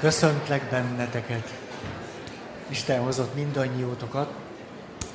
[0.00, 1.54] Köszöntlek benneteket.
[2.68, 4.32] Isten hozott mindannyiótokat.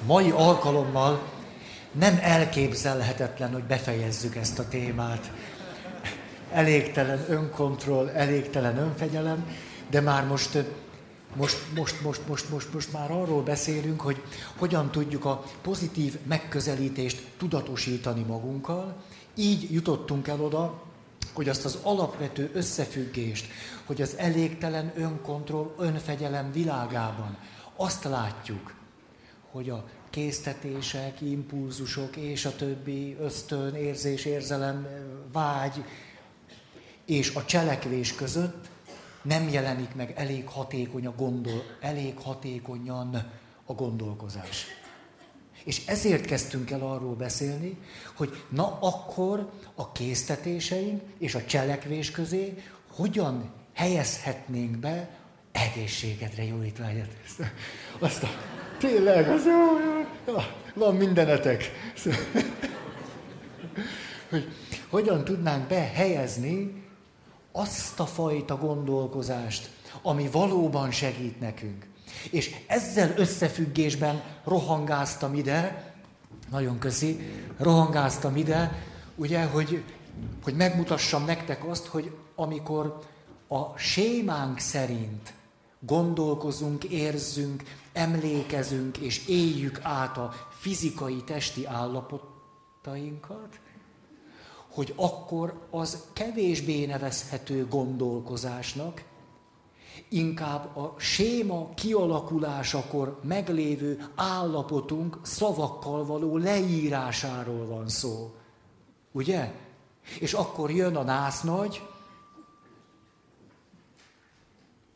[0.06, 1.22] Mai alkalommal
[1.92, 5.32] nem elképzelhetetlen, hogy befejezzük ezt a témát.
[6.52, 9.46] Elégtelen önkontroll, elégtelen önfegyelem,
[9.90, 10.64] de már most,
[11.36, 14.22] most, most, most, most, most, most már arról beszélünk, hogy
[14.58, 18.96] hogyan tudjuk a pozitív megközelítést tudatosítani magunkkal.
[19.36, 20.82] Így jutottunk el oda,
[21.36, 23.48] hogy azt az alapvető összefüggést,
[23.86, 27.38] hogy az elégtelen önkontroll, önfegyelem világában
[27.76, 28.74] azt látjuk,
[29.52, 34.88] hogy a késztetések, impulzusok és a többi ösztön, érzés, érzelem,
[35.32, 35.84] vágy
[37.06, 38.70] és a cselekvés között
[39.22, 43.32] nem jelenik meg elég hatékony a gondol, elég hatékonyan
[43.66, 44.66] a gondolkozás.
[45.66, 47.78] És ezért kezdtünk el arról beszélni,
[48.16, 52.64] hogy na akkor a késztetéseink és a cselekvés közé
[52.96, 55.10] hogyan helyezhetnénk be
[55.52, 57.08] egészségedre jó étvágyat.
[58.00, 58.28] Azt a,
[58.80, 59.80] tényleg, az jó,
[60.28, 60.42] jó,
[60.74, 61.72] van mindenetek.
[64.30, 64.48] Hogy
[64.90, 66.84] hogyan tudnánk behelyezni
[67.52, 69.70] azt a fajta gondolkozást,
[70.02, 71.88] ami valóban segít nekünk.
[72.32, 75.94] És ezzel összefüggésben rohangáztam ide,
[76.52, 77.20] nagyon köszi,
[77.58, 78.84] rohangáztam ide,
[79.16, 79.84] ugye, hogy,
[80.44, 83.00] hogy megmutassam nektek azt, hogy amikor
[83.48, 85.34] a sémánk szerint
[85.80, 87.64] gondolkozunk, érzünk,
[87.94, 93.60] emlékezünk és éljük át a fizikai, testi állapotainkat,
[94.70, 99.04] hogy akkor az kevésbé nevezhető gondolkozásnak,
[100.10, 108.36] inkább a séma kialakulásakor meglévő állapotunk szavakkal való leírásáról van szó.
[109.12, 109.52] Ugye?
[110.20, 111.82] És akkor jön a násznagy,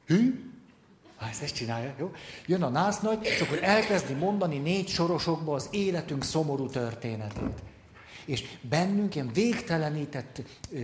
[0.05, 0.50] hű,
[1.20, 2.11] Hát ezt, ezt csinálja, jó?
[2.45, 7.64] Jön a násznagy, és akkor elkezdi mondani négy sorosokba az életünk szomorú történetét.
[8.26, 10.42] És bennünk ilyen végtelenített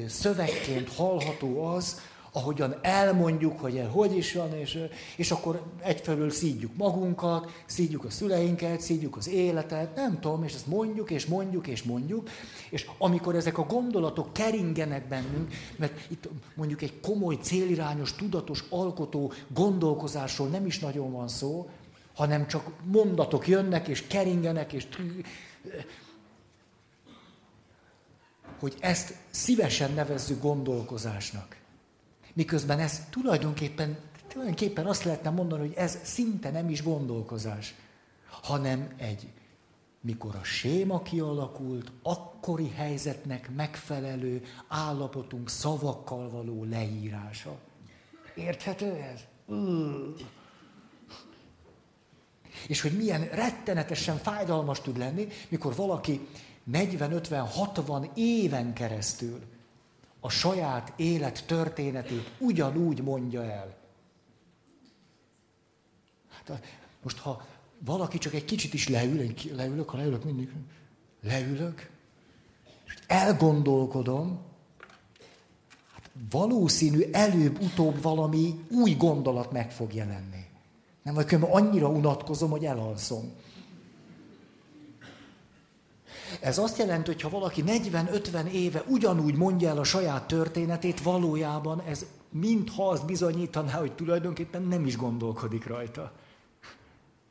[0.07, 1.99] szövegként hallható az,
[2.35, 4.79] ahogyan elmondjuk, hogy el hogy is van, és,
[5.15, 10.67] és akkor egyfelől szídjuk magunkat, szídjuk a szüleinket, szídjuk az életet, nem tudom, és ezt
[10.67, 12.29] mondjuk, és mondjuk, és mondjuk,
[12.69, 19.31] és amikor ezek a gondolatok keringenek bennünk, mert itt mondjuk egy komoly, célirányos, tudatos, alkotó
[19.47, 21.69] gondolkozásról nem is nagyon van szó,
[22.15, 24.87] hanem csak mondatok jönnek, és keringenek, és
[28.59, 31.63] hogy ezt szívesen nevezzük gondolkozásnak.
[32.35, 33.97] Miközben ez tulajdonképpen,
[34.27, 37.75] tulajdonképpen azt lehetne mondani, hogy ez szinte nem is gondolkozás,
[38.41, 39.27] hanem egy,
[40.01, 47.57] mikor a séma kialakult, akkori helyzetnek megfelelő állapotunk szavakkal való leírása.
[48.35, 49.19] Érthető ez?
[52.67, 56.27] És hogy milyen rettenetesen fájdalmas tud lenni, mikor valaki
[56.71, 59.39] 40-50-60 éven keresztül
[60.25, 63.75] a saját élet történetét ugyanúgy mondja el.
[66.29, 66.61] Hát,
[67.03, 67.45] most ha
[67.79, 70.51] valaki csak egy kicsit is leül, én leülök, ha leülök mindig,
[71.21, 71.89] leülök,
[72.85, 74.39] és elgondolkodom,
[75.93, 80.45] hát valószínű előbb-utóbb valami új gondolat meg fog jelenni.
[81.03, 83.33] Nem, vagy annyira unatkozom, hogy elalszom.
[86.41, 91.81] Ez azt jelenti, hogy ha valaki 40-50 éve ugyanúgy mondja el a saját történetét, valójában
[91.81, 96.11] ez mintha azt bizonyítaná, hogy tulajdonképpen nem is gondolkodik rajta.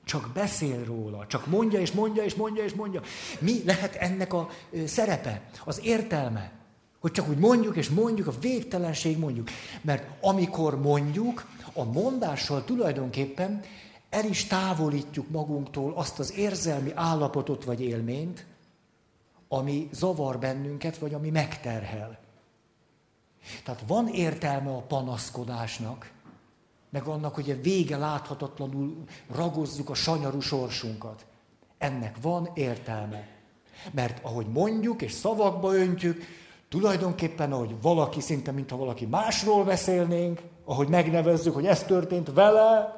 [0.05, 3.01] Csak beszél róla, csak mondja és mondja és mondja és mondja.
[3.39, 4.49] Mi lehet ennek a
[4.87, 6.53] szerepe, az értelme?
[7.01, 9.49] Hogy csak úgy mondjuk és mondjuk, a végtelenség mondjuk.
[9.81, 13.61] Mert amikor mondjuk, a mondással tulajdonképpen
[14.11, 18.47] el is távolítjuk magunktól azt az érzelmi állapotot vagy élményt,
[19.49, 22.19] ami zavar bennünket, vagy ami megterhel.
[23.65, 26.13] Tehát van értelme a panaszkodásnak,
[26.91, 29.05] meg annak, hogy a vége láthatatlanul
[29.35, 31.27] ragozzuk a sanyarú sorsunkat.
[31.79, 33.29] Ennek van értelme.
[33.91, 36.23] Mert ahogy mondjuk és szavakba öntjük,
[36.69, 42.97] tulajdonképpen, ahogy valaki, szinte mintha valaki másról beszélnénk, ahogy megnevezzük, hogy ez történt vele,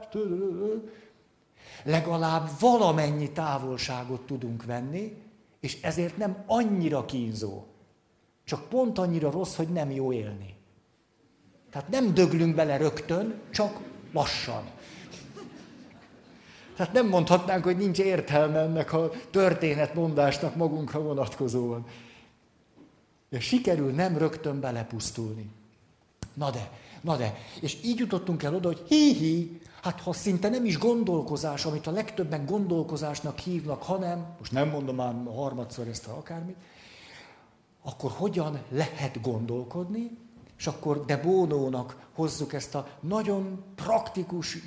[1.82, 5.25] legalább valamennyi távolságot tudunk venni,
[5.66, 7.62] és ezért nem annyira kínzó.
[8.44, 10.54] Csak pont annyira rossz, hogy nem jó élni.
[11.70, 13.80] Tehát nem döglünk bele rögtön, csak
[14.12, 14.70] lassan.
[16.76, 21.86] Tehát nem mondhatnánk, hogy nincs értelme ennek a történetmondásnak magunkra vonatkozóan.
[23.30, 25.50] És sikerül nem rögtön belepusztulni.
[26.34, 26.70] Na de,
[27.00, 27.34] na de.
[27.60, 31.90] És így jutottunk el oda, hogy hi-hi, hát ha szinte nem is gondolkozás, amit a
[31.90, 36.56] legtöbben gondolkozásnak hívnak, hanem, most nem mondom már harmadszor ezt a akármit,
[37.82, 40.18] akkor hogyan lehet gondolkodni,
[40.58, 44.58] és akkor de Bónónak hozzuk ezt a nagyon praktikus,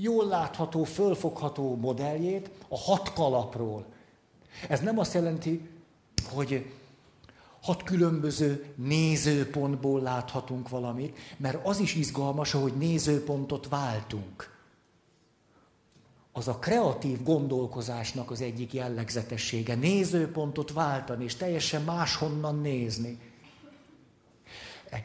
[0.00, 3.84] jól látható, fölfogható modelljét a hat kalapról.
[4.68, 5.68] Ez nem azt jelenti,
[6.32, 6.72] hogy
[7.62, 14.53] hat különböző nézőpontból láthatunk valamit, mert az is izgalmas, hogy nézőpontot váltunk.
[16.36, 19.74] Az a kreatív gondolkozásnak az egyik jellegzetessége.
[19.74, 23.18] Nézőpontot váltani, és teljesen máshonnan nézni.
[24.90, 25.04] E,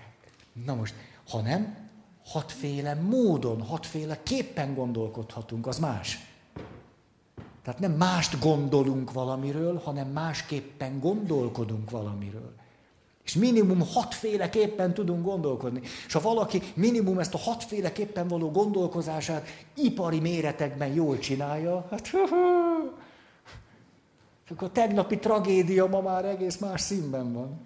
[0.65, 0.93] na most,
[1.29, 1.89] ha nem,
[2.25, 6.19] hatféle módon, hatféle képpen gondolkodhatunk, az más.
[7.63, 12.53] Tehát nem mást gondolunk valamiről, hanem másképpen gondolkodunk valamiről.
[13.29, 15.81] És minimum hatféleképpen tudunk gondolkodni.
[16.07, 22.09] És ha valaki minimum ezt a hatféleképpen való gondolkozását ipari méretekben jól csinálja, hát
[24.49, 27.59] akkor a tegnapi tragédia ma már egész más színben van.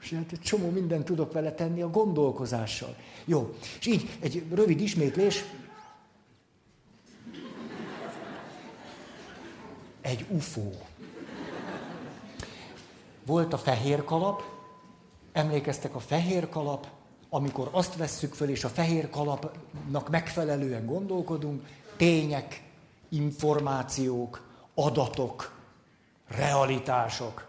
[0.00, 2.96] És hát egy csomó mindent tudok vele tenni a gondolkozással.
[3.24, 5.44] Jó, és így egy rövid ismétlés,
[10.00, 10.70] egy UFO.
[13.26, 14.42] Volt a fehér kalap,
[15.32, 16.86] emlékeztek a fehér kalap,
[17.28, 21.66] amikor azt vesszük föl, és a fehér kalapnak megfelelően gondolkodunk,
[21.96, 22.70] tények,
[23.08, 25.54] információk, adatok,
[26.26, 27.46] realitások.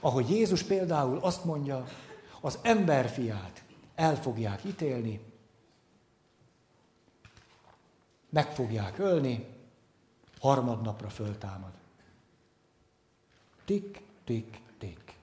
[0.00, 1.86] Ahogy Jézus például azt mondja,
[2.40, 3.62] az emberfiát
[3.94, 5.20] el fogják ítélni,
[8.28, 9.46] meg fogják ölni,
[10.40, 11.72] harmadnapra föltámad.
[13.64, 15.14] Tik, tik, tik.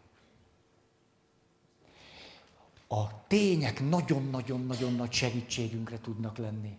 [2.87, 6.77] A tények nagyon-nagyon-nagyon nagy segítségünkre tudnak lenni.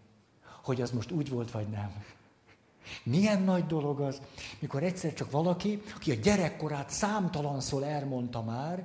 [0.63, 2.05] Hogy az most úgy volt, vagy nem.
[3.03, 4.21] Milyen nagy dolog az,
[4.59, 8.85] mikor egyszer csak valaki, aki a gyerekkorát számtalanszor elmondta már,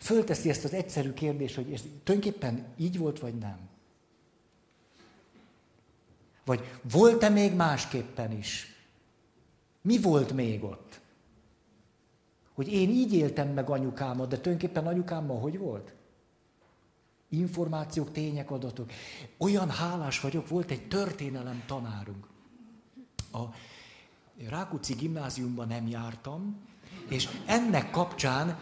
[0.00, 3.58] fölteszi ezt az egyszerű kérdést, hogy ez tulajdonképpen így volt, vagy nem.
[6.44, 8.76] Vagy volt-e még másképpen is?
[9.80, 11.00] Mi volt még ott?
[12.54, 15.94] Hogy én így éltem meg anyukámat, de tulajdonképpen anyukámmal hogy volt?
[17.28, 18.90] Információk, tények, adatok.
[19.38, 22.26] Olyan hálás vagyok, volt egy történelem tanárunk.
[23.32, 23.42] A
[24.48, 26.56] Rákóczi gimnáziumban nem jártam,
[27.08, 28.58] és ennek kapcsán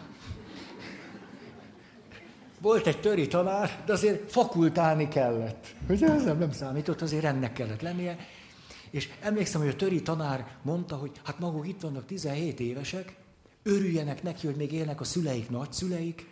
[2.61, 5.75] volt egy töri tanár, de azért fakultálni kellett.
[5.87, 8.17] Hogy ez nem számított, azért ennek kellett lennie.
[8.89, 13.15] És emlékszem, hogy a töri tanár mondta, hogy hát maguk itt vannak 17 évesek,
[13.63, 16.31] örüljenek neki, hogy még élnek a szüleik, nagyszüleik,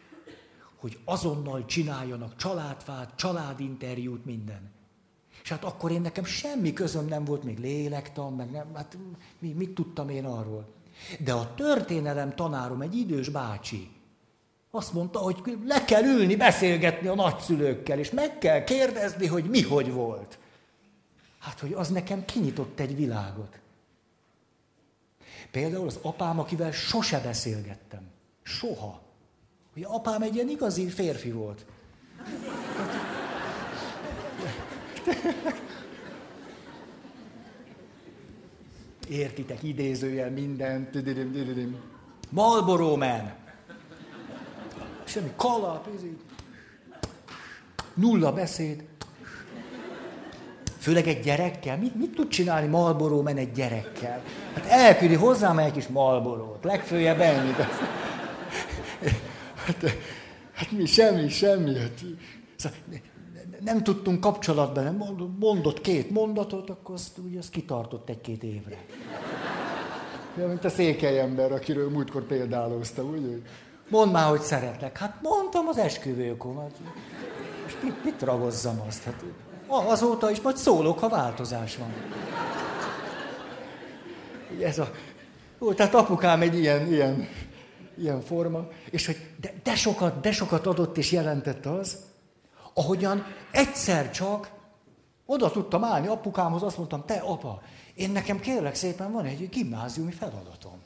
[0.76, 4.72] hogy azonnal csináljanak családfát, családinterjút, minden.
[5.44, 8.98] És hát akkor én nekem semmi közöm nem volt, még lélektan, meg nem, hát
[9.40, 10.74] mi, mit tudtam én arról.
[11.20, 13.90] De a történelem tanárom, egy idős bácsi,
[14.72, 19.62] azt mondta, hogy le kell ülni, beszélgetni a nagyszülőkkel, és meg kell kérdezni, hogy mi
[19.62, 20.40] hogy volt.
[21.40, 23.60] Hát, hogy az nekem kinyitott egy világot.
[25.52, 28.10] Például az apám, akivel sose beszélgettem.
[28.44, 29.02] Soha.
[29.74, 31.66] Hogy apám egy ilyen igazi férfi volt.
[39.10, 40.98] Értitek, idézőjel mindent.
[42.30, 43.34] Marlboro Man.
[45.04, 45.90] Semmi kalap,
[47.94, 48.91] nulla beszéd.
[50.82, 51.78] Főleg egy gyerekkel.
[51.78, 54.22] Mit, mit tud csinálni Malboró men egy gyerekkel?
[54.54, 56.64] Hát elküldi hozzám egy kis Malborót.
[56.64, 57.56] Legfőjebb ennyit.
[59.66, 59.84] Hát,
[60.54, 61.80] hát mi, semmi, semmi.
[61.80, 62.00] Hát,
[62.56, 62.78] szóval
[63.60, 65.04] nem tudtunk kapcsolatban, nem
[65.40, 68.78] mondott két mondatot, akkor azt, ugye, azt kitartott egy-két évre.
[70.38, 73.38] Ja, mint a székely ember, akiről múltkor példálóztam, ugye?
[73.90, 74.98] Mondd már, hogy szeretlek.
[74.98, 76.72] Hát mondtam az esküvőkomat.
[77.68, 79.04] És mit, mit ragozzam azt?
[79.04, 79.24] Hát,
[79.78, 81.94] azóta is majd szólok, ha változás van.
[84.62, 84.92] Ez a...
[85.60, 87.28] Ó, tehát apukám egy ilyen, ilyen,
[87.98, 91.98] ilyen forma, és hogy de, de sokat, de sokat adott és jelentett az,
[92.74, 94.52] ahogyan egyszer csak
[95.26, 97.62] oda tudtam állni apukámhoz, azt mondtam, te apa,
[97.94, 100.80] én nekem kérlek szépen van egy gimnáziumi feladatom.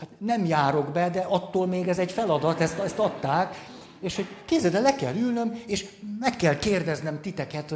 [0.00, 3.54] Hát nem járok be, de attól még ez egy feladat, ezt, ezt adták,
[4.00, 5.88] és hogy kézzel le kell ülnöm, és
[6.18, 7.74] meg kell kérdeznem titeket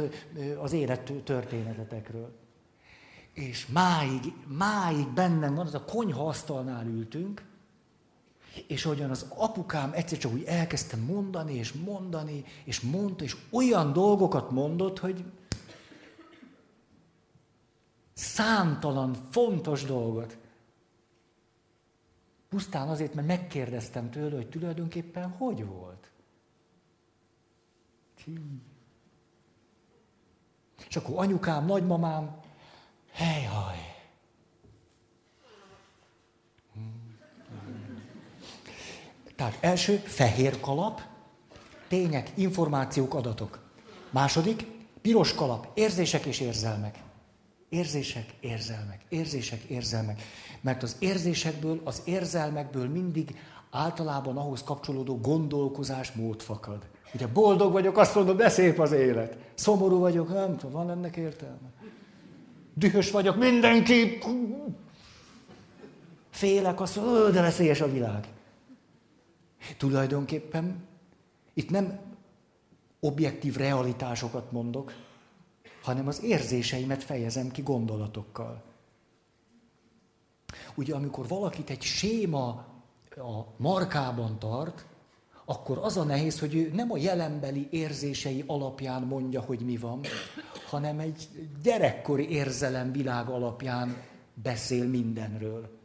[0.61, 2.41] az élet történetetekről.
[3.33, 7.43] És máig, máig bennem van, az a konyha asztalnál ültünk,
[8.67, 13.93] És ahogyan az apukám egyszer csak úgy elkezdte mondani, és mondani, és mondta, és olyan
[13.93, 15.23] dolgokat mondott, hogy
[18.13, 20.37] számtalan fontos dolgot.
[22.49, 25.92] Pusztán azért, mert megkérdeztem tőle, hogy tulajdonképpen hogy volt.
[30.89, 32.35] És akkor anyukám, nagymamám,
[33.11, 33.93] hely-haj.
[39.35, 41.01] Tehát első, fehér kalap,
[41.87, 43.59] tények, információk, adatok.
[44.09, 44.67] Második,
[45.01, 46.99] piros kalap, érzések és érzelmek.
[47.69, 50.21] Érzések, érzelmek, érzések, érzelmek.
[50.61, 53.39] Mert az érzésekből, az érzelmekből mindig
[53.71, 56.89] általában ahhoz kapcsolódó gondolkozás mód fakad.
[57.13, 59.37] Ugye boldog vagyok, azt mondom, de szép az élet.
[59.53, 61.71] Szomorú vagyok, nem tudom, van ennek értelme.
[62.73, 64.17] Dühös vagyok, mindenki.
[66.29, 68.27] Félek, azt mondom, de veszélyes a világ.
[69.77, 70.87] Tulajdonképpen
[71.53, 71.99] itt nem
[72.99, 74.93] objektív realitásokat mondok,
[75.81, 78.61] hanem az érzéseimet fejezem ki gondolatokkal.
[80.75, 82.47] Ugye amikor valakit egy séma
[83.09, 84.85] a markában tart,
[85.45, 89.99] akkor az a nehéz, hogy ő nem a jelenbeli érzései alapján mondja, hogy mi van,
[90.69, 91.27] hanem egy
[91.63, 93.97] gyerekkori érzelem világ alapján
[94.33, 95.81] beszél mindenről.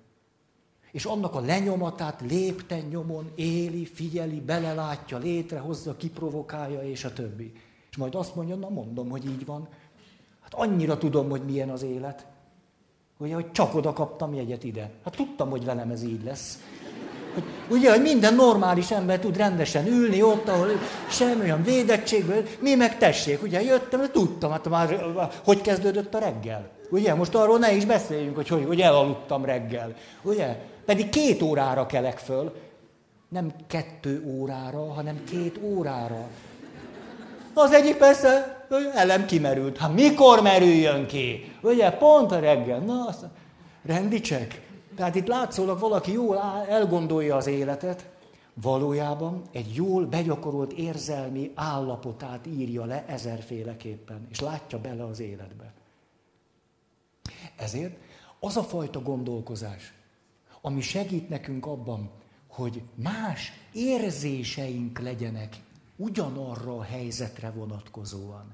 [0.93, 7.53] És annak a lenyomatát lépten nyomon éli, figyeli, belelátja, létrehozza, kiprovokálja, és a többi.
[7.91, 9.69] És majd azt mondja, na mondom, hogy így van.
[10.41, 12.27] Hát annyira tudom, hogy milyen az élet.
[13.19, 14.91] Ugye, hogy csak oda kaptam jegyet ide.
[15.05, 16.59] Hát tudtam, hogy velem ez így lesz.
[17.35, 20.69] Hogy, ugye, hogy minden normális ember tud rendesen ülni ott, ahol
[21.11, 25.05] semmi olyan védettségből, mi meg tessék, ugye jöttem, de tudtam, hát már
[25.45, 26.71] hogy kezdődött a reggel.
[26.91, 29.95] Ugye, most arról ne is beszéljünk, hogy hogy, hogy elaludtam reggel.
[30.23, 32.55] Ugye, pedig két órára kelek föl.
[33.29, 36.27] Nem kettő órára, hanem két órára.
[37.55, 38.59] Az egyik persze
[38.95, 39.79] elem kimerült.
[39.79, 41.53] Hát mikor merüljön ki?
[41.61, 42.79] Ugye, pont a reggel.
[42.79, 43.25] Na, azt
[43.87, 44.61] rendicsek.
[44.99, 46.39] Tehát itt látszólag valaki jól
[46.69, 48.11] elgondolja az életet,
[48.55, 55.73] valójában egy jól begyakorolt érzelmi állapotát írja le ezerféleképpen, és látja bele az életbe.
[57.57, 57.97] Ezért
[58.41, 59.95] az a fajta gondolkozás,
[60.61, 62.11] ami segít nekünk abban,
[62.49, 65.57] hogy más érzéseink legyenek
[65.97, 68.51] ugyanarra a helyzetre vonatkozóan,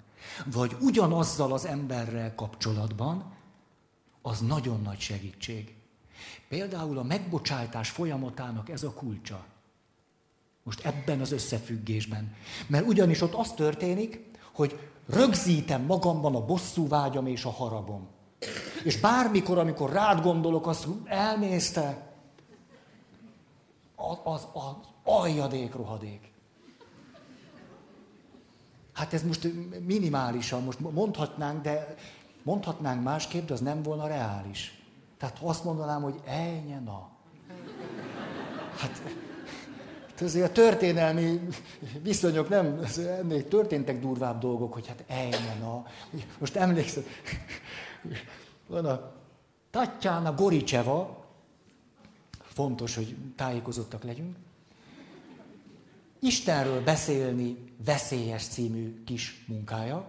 [0.52, 3.32] vagy ugyanazzal az emberrel kapcsolatban,
[4.22, 5.74] az nagyon nagy segítség.
[6.48, 9.44] Például a megbocsátás folyamatának ez a kulcsa.
[10.62, 12.34] Most ebben az összefüggésben.
[12.66, 18.06] Mert ugyanis ott az történik, hogy rögzítem magamban a bosszú vágyam és a haragom.
[18.84, 22.12] És bármikor, amikor rád gondolok, azt elmészte,
[23.96, 24.74] az, az, az
[25.04, 26.32] aljadék rohadék.
[28.92, 29.48] Hát ez most
[29.86, 31.94] minimálisan, most mondhatnánk, de
[32.42, 34.83] mondhatnánk másképp, de az nem volna reális.
[35.18, 37.08] Tehát azt mondanám, hogy ejnye na.
[38.76, 39.02] Hát,
[40.08, 41.40] hát azért a történelmi
[42.02, 45.86] viszonyok nem, ennél történtek durvább dolgok, hogy hát ejnye na.
[46.38, 47.02] Most emlékszem,
[48.66, 49.12] van a
[49.70, 51.24] Tatjana Goricseva,
[52.40, 54.36] fontos, hogy tájékozottak legyünk,
[56.24, 60.06] Istenről beszélni veszélyes című kis munkája,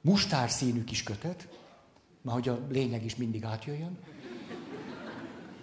[0.00, 1.48] mustár színű kis kötet,
[2.26, 3.98] már hogy a lényeg is mindig átjöjjön.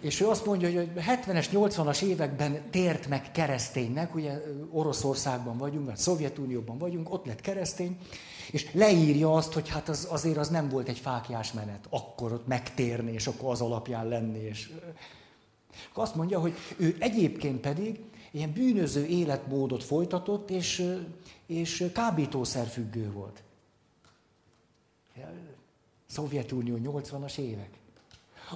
[0.01, 4.41] És ő azt mondja, hogy a 70-es, 80-as években tért meg kereszténynek, ugye
[4.71, 7.97] Oroszországban vagyunk, vagy Szovjetunióban vagyunk, ott lett keresztény,
[8.51, 12.47] és leírja azt, hogy hát az, azért az nem volt egy fákjás menet, akkor ott
[12.47, 14.39] megtérni, és akkor az alapján lenni.
[14.39, 14.71] És...
[15.93, 17.99] Azt mondja, hogy ő egyébként pedig
[18.31, 20.97] ilyen bűnöző életmódot folytatott, és,
[21.45, 23.43] és kábítószerfüggő volt.
[26.13, 27.69] Szovjetunió 80-as évek.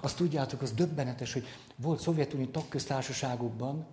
[0.02, 1.46] Azt tudjátok, az döbbenetes, hogy
[1.76, 3.86] volt Szovjetunió tagköztársaságokban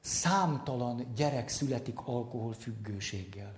[0.00, 3.54] számtalan gyerek születik alkoholfüggőséggel.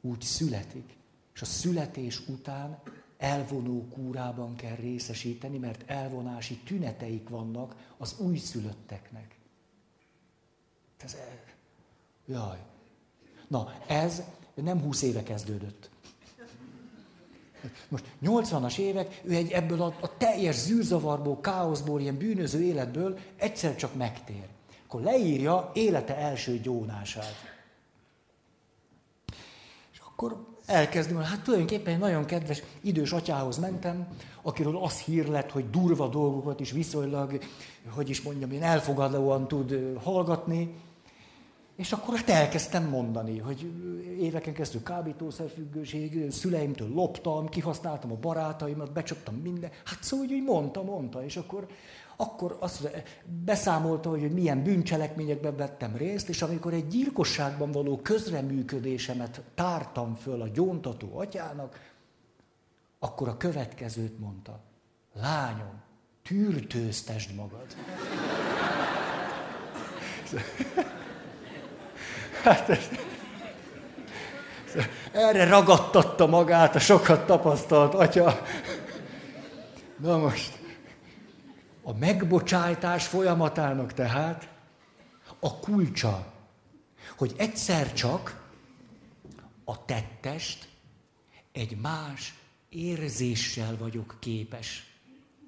[0.00, 0.96] Úgy születik.
[1.34, 2.78] És a születés után
[3.16, 9.38] elvonó kúrában kell részesíteni, mert elvonási tüneteik vannak az újszülötteknek.
[10.96, 11.16] Ez,
[12.26, 12.58] jaj.
[13.48, 14.22] Na, ez
[14.54, 15.90] nem húsz éve kezdődött.
[17.88, 23.76] Most 80-as évek, ő egy ebből a, a teljes zűrzavarból, káoszból, ilyen bűnöző életből egyszer
[23.76, 24.46] csak megtér.
[24.86, 27.52] Akkor leírja élete első gyónását.
[30.16, 34.06] akkor elkezdem, hát tulajdonképpen egy nagyon kedves idős atyához mentem,
[34.42, 37.38] akiről az hír lett, hogy durva dolgokat is viszonylag,
[37.88, 40.74] hogy is mondjam, én elfogadóan tud hallgatni,
[41.76, 43.70] és akkor hát elkezdtem mondani, hogy
[44.20, 49.70] éveken keresztül kábítószerfüggőség, szüleimtől loptam, kihasználtam a barátaimat, becsaptam minden.
[49.84, 51.66] Hát szóval, hogy mondta, mondta, és akkor,
[52.16, 53.04] akkor azt
[53.44, 60.40] beszámolta, hogy, hogy milyen bűncselekményekben vettem részt, és amikor egy gyilkosságban való közreműködésemet tártam föl
[60.40, 61.92] a gyóntató atyának,
[62.98, 64.60] akkor a következőt mondta.
[65.12, 65.82] Lányom,
[66.22, 67.66] tűrtőztesd magad.
[72.44, 72.78] Hát,
[75.12, 78.42] erre ragadtatta magát a sokat tapasztalt atya.
[79.96, 80.58] Na most,
[81.82, 84.48] a megbocsájtás folyamatának tehát
[85.40, 86.32] a kulcsa,
[87.16, 88.42] hogy egyszer csak
[89.64, 90.68] a tettest
[91.52, 92.34] egy más
[92.68, 94.86] érzéssel vagyok képes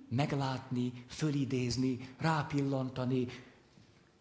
[0.08, 3.26] meglátni, fölidézni, rápillantani,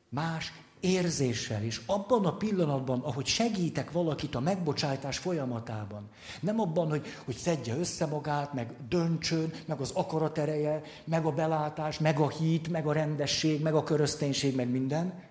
[0.09, 0.51] más
[0.85, 7.35] érzéssel, és abban a pillanatban, ahogy segítek valakit a megbocsájtás folyamatában, nem abban, hogy, hogy
[7.35, 12.69] szedje össze magát, meg döntsön, meg az akarat ereje, meg a belátás, meg a hit,
[12.69, 15.23] meg a rendesség, meg a körözténység, meg minden,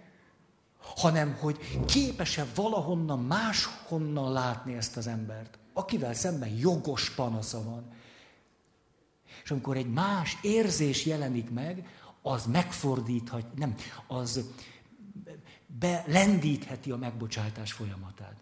[0.97, 7.85] hanem hogy képes-e valahonnan máshonnan látni ezt az embert, akivel szemben jogos panasza van.
[9.45, 11.87] És amikor egy más érzés jelenik meg,
[12.23, 13.75] az megfordíthat, nem,
[14.07, 14.45] az,
[15.79, 18.35] belendítheti a megbocsátás folyamatát.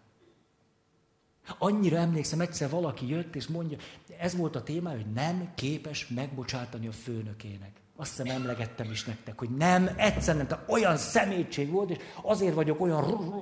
[1.57, 3.77] Annyira emlékszem, egyszer valaki jött és mondja,
[4.19, 7.71] ez volt a téma, hogy nem képes megbocsátani a főnökének.
[7.95, 12.53] Azt hiszem emlegettem is nektek, hogy nem, egyszer nem, tehát olyan szemétség volt, és azért
[12.53, 13.33] vagyok olyan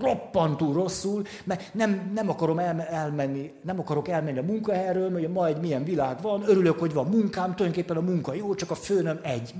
[0.00, 5.60] roppantú rosszul, mert nem, nem akarom el, elmenni, nem akarok elmenni a munkahelyről, mert majd
[5.60, 9.54] milyen világ van, örülök, hogy van munkám, tulajdonképpen a munka jó, csak a főnöm egy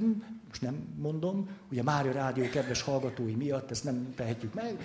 [0.53, 4.85] most nem mondom, ugye Mária Rádió kedves hallgatói miatt ezt nem tehetjük meg.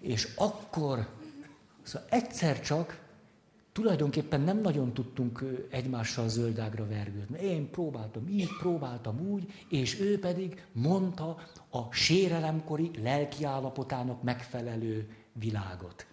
[0.00, 1.08] És akkor,
[1.82, 3.00] szóval egyszer csak
[3.72, 7.38] tulajdonképpen nem nagyon tudtunk egymással zöldágra vergődni.
[7.38, 11.38] Én próbáltam így, próbáltam úgy, és ő pedig mondta
[11.70, 16.06] a sérelemkori lelkiállapotának megfelelő világot.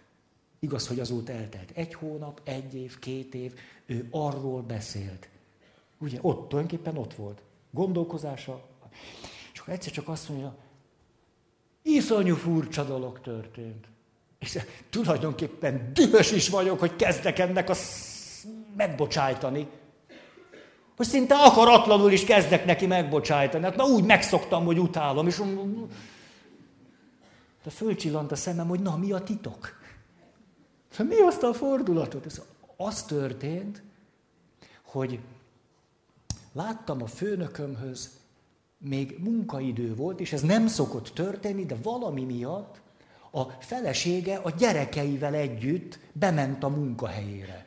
[0.59, 3.53] Igaz, hogy azóta eltelt egy hónap, egy év, két év,
[3.85, 5.29] ő arról beszélt.
[5.97, 7.41] Ugye ott, tulajdonképpen ott volt
[7.75, 8.61] gondolkozása.
[9.53, 10.55] És akkor egyszer csak azt mondja,
[11.81, 13.87] iszonyú furcsa dolog történt.
[14.39, 14.59] És
[14.89, 17.73] tulajdonképpen dühös is vagyok, hogy kezdek ennek a
[18.75, 19.67] megbocsájtani.
[20.97, 23.63] Hogy szinte akaratlanul is kezdek neki megbocsájtani.
[23.63, 25.41] Hát na úgy megszoktam, hogy utálom, és
[27.63, 29.79] de fölcsillant a szemem, hogy na mi a titok?
[30.97, 32.25] Mi azt a fordulatot?
[32.25, 32.41] Ez
[32.77, 33.83] az történt,
[34.83, 35.19] hogy
[36.55, 38.09] láttam a főnökömhöz,
[38.77, 42.81] még munkaidő volt, és ez nem szokott történni, de valami miatt
[43.31, 47.65] a felesége a gyerekeivel együtt bement a munkahelyére.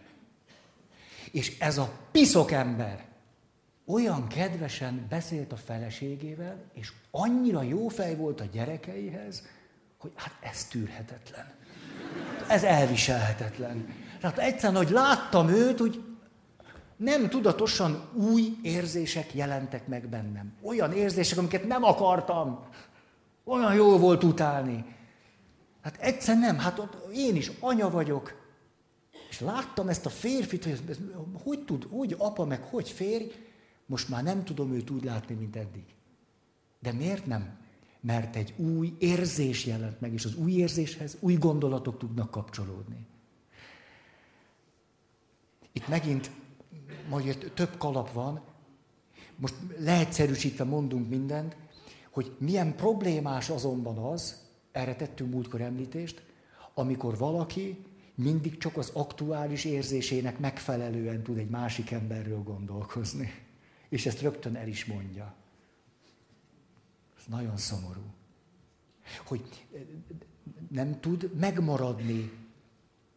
[1.32, 3.06] És ez a piszok ember
[3.86, 9.42] olyan kedvesen beszélt a feleségével, és annyira jó fej volt a gyerekeihez,
[9.98, 11.52] hogy hát ez tűrhetetlen.
[12.48, 13.94] Ez elviselhetetlen.
[14.20, 16.07] Tehát egyszerűen, hogy láttam őt, úgy
[16.98, 20.52] nem tudatosan új érzések jelentek meg bennem.
[20.62, 22.64] Olyan érzések, amiket nem akartam.
[23.44, 24.84] Olyan jó volt utálni.
[25.82, 28.46] Hát egyszer nem, hát ott én is anya vagyok.
[29.30, 30.96] És láttam ezt a férfit, hogy ez,
[31.42, 33.24] hogy tud, hogy apa, meg hogy férj,
[33.86, 35.84] most már nem tudom őt úgy látni, mint eddig.
[36.80, 37.56] De miért nem?
[38.00, 43.06] Mert egy új érzés jelent meg, és az új érzéshez új gondolatok tudnak kapcsolódni.
[45.72, 46.30] Itt megint
[47.08, 48.40] majd több kalap van,
[49.36, 51.56] most leegyszerűsítve mondunk mindent,
[52.10, 56.22] hogy milyen problémás azonban az, erre tettünk múltkor említést,
[56.74, 63.30] amikor valaki mindig csak az aktuális érzésének megfelelően tud egy másik emberről gondolkozni.
[63.88, 65.34] És ezt rögtön el is mondja.
[67.18, 68.02] Ez nagyon szomorú.
[69.26, 69.66] Hogy
[70.70, 72.32] nem tud megmaradni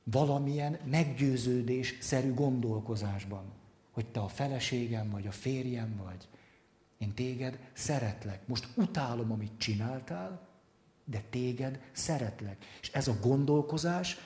[0.03, 3.43] valamilyen meggyőződés-szerű gondolkozásban
[3.91, 6.27] hogy te a feleségem vagy, a férjem vagy.
[6.97, 8.47] Én téged szeretlek.
[8.47, 10.47] Most utálom, amit csináltál,
[11.05, 12.65] de téged szeretlek.
[12.81, 14.17] És ez a gondolkozás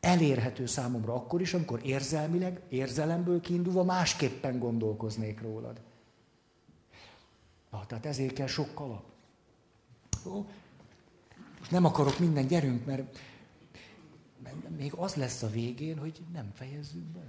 [0.00, 5.80] elérhető számomra akkor is, amikor érzelmileg, érzelemből kiindulva másképpen gondolkoznék rólad.
[7.70, 9.04] Na, tehát ezért kell sok kalap.
[10.24, 10.46] Jó?
[11.70, 13.18] Nem akarok minden, gyerünk, mert
[14.76, 17.20] még az lesz a végén, hogy nem fejezzük be.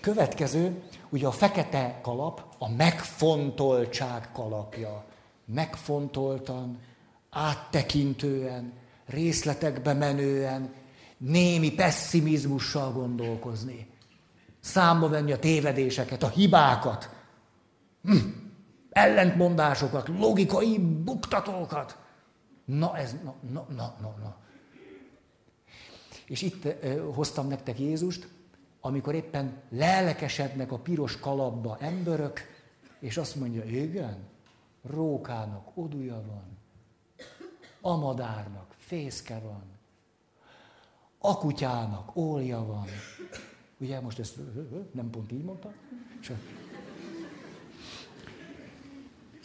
[0.00, 5.04] Következő, ugye a fekete kalap a megfontoltság kalapja.
[5.44, 6.80] Megfontoltan,
[7.30, 8.72] áttekintően,
[9.06, 10.74] részletekbe menően,
[11.16, 13.88] némi pessimizmussal gondolkozni.
[14.60, 17.10] Számba venni a tévedéseket, a hibákat,
[18.02, 18.16] hm,
[18.90, 21.98] ellentmondásokat, logikai buktatókat.
[22.64, 23.66] Na ez, na, na,
[24.00, 24.36] na, na.
[26.26, 28.28] És itt eh, hoztam nektek Jézust,
[28.86, 32.40] amikor éppen lelkesednek a piros kalapba emberök,
[32.98, 34.16] és azt mondja, igen,
[34.82, 36.58] rókának odúja van,
[37.80, 39.62] amadárnak fészke van,
[41.18, 42.86] akutyának ólja van.
[43.78, 44.38] Ugye most ezt
[44.92, 45.72] nem pont így mondta?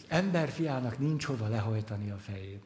[0.08, 2.64] Emberfiának nincs hova lehajtani a fejét.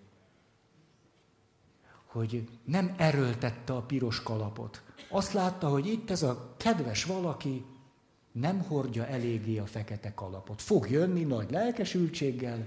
[2.04, 4.86] Hogy nem erőltette a piros kalapot.
[5.09, 7.64] Azt látta, hogy itt ez a kedves valaki
[8.32, 10.62] nem hordja eléggé a fekete kalapot.
[10.62, 12.66] Fog jönni nagy lelkesültséggel,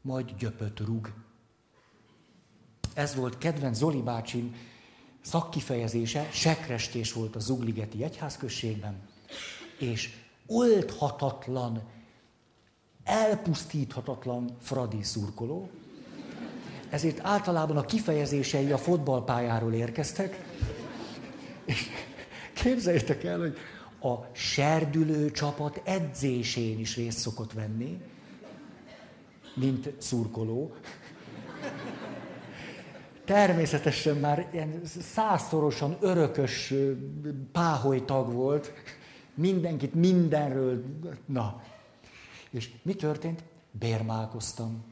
[0.00, 1.12] majd gyöpöt rúg.
[2.94, 4.54] Ez volt kedvenc Zoli bácsim
[5.20, 9.08] szakkifejezése, sekrestés volt a Zugligeti egyházközségben,
[9.78, 10.10] és
[10.46, 11.82] oldhatatlan,
[13.04, 15.70] elpusztíthatatlan fradi szurkoló,
[16.90, 20.44] ezért általában a kifejezései a fotballpályáról érkeztek,
[21.66, 21.86] és
[22.52, 23.56] képzeljétek el, hogy
[24.00, 28.00] a serdülő csapat edzésén is részt szokott venni,
[29.54, 30.74] mint szurkoló.
[33.24, 34.80] Természetesen már ilyen
[35.12, 36.74] százszorosan örökös
[37.52, 38.72] páholy tag volt,
[39.34, 40.84] mindenkit mindenről,
[41.24, 41.62] na.
[42.50, 43.42] És mi történt?
[43.70, 44.84] Bérmálkoztam.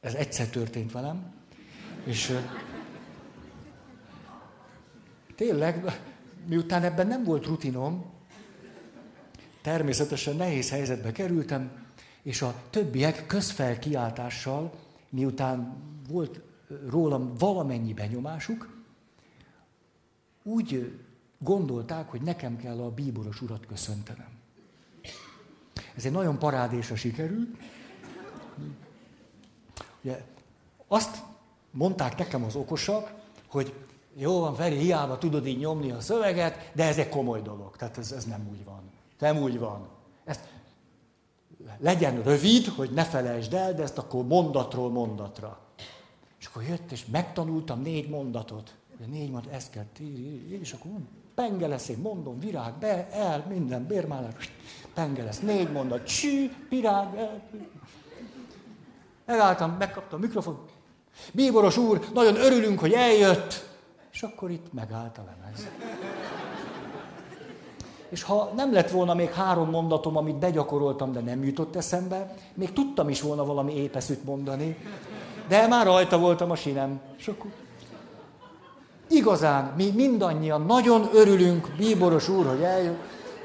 [0.00, 1.34] Ez egyszer történt velem,
[2.04, 2.38] és
[5.42, 6.00] tényleg,
[6.46, 8.04] miután ebben nem volt rutinom,
[9.62, 11.70] természetesen nehéz helyzetbe kerültem,
[12.22, 14.72] és a többiek közfelkiáltással,
[15.08, 15.76] miután
[16.08, 16.40] volt
[16.88, 18.68] rólam valamennyi benyomásuk,
[20.42, 21.00] úgy
[21.38, 24.28] gondolták, hogy nekem kell a bíboros urat köszöntenem.
[25.94, 27.56] Ez egy nagyon parádésra sikerült.
[30.02, 30.24] Ugye,
[30.86, 31.22] azt
[31.70, 33.12] mondták nekem az okosak,
[33.46, 33.74] hogy
[34.16, 37.76] jó van, Feri, hiába tudod így nyomni a szöveget, de ez egy komoly dolog.
[37.76, 38.80] Tehát ez, ez nem úgy van.
[39.18, 39.88] Nem úgy van.
[40.24, 40.40] Ezt
[41.78, 45.58] legyen rövid, hogy ne felejtsd el, de ezt akkor mondatról mondatra.
[46.40, 48.74] És akkor jött, és megtanultam négy mondatot.
[49.06, 49.84] Négy mondat, ezt kell,
[50.60, 54.52] és akkor mondom, penge lesz, én mondom, virág, be, el, minden, bérmálás,
[54.94, 57.42] penge lesz, négy mondat, csű, virág, el.
[59.26, 60.64] Megálltam, megkaptam a mikrofon.
[61.32, 63.71] Bíboros úr, nagyon örülünk, hogy eljött.
[64.22, 65.68] És akkor itt megállt a lemez.
[68.08, 72.72] És ha nem lett volna még három mondatom, amit begyakoroltam, de nem jutott eszembe, még
[72.72, 74.76] tudtam is volna valami épeszűt mondani,
[75.48, 77.00] de már rajta voltam a sinem.
[77.18, 77.50] És akkor
[79.08, 82.96] igazán mi mindannyian nagyon örülünk, bíboros úr, hogy eljön.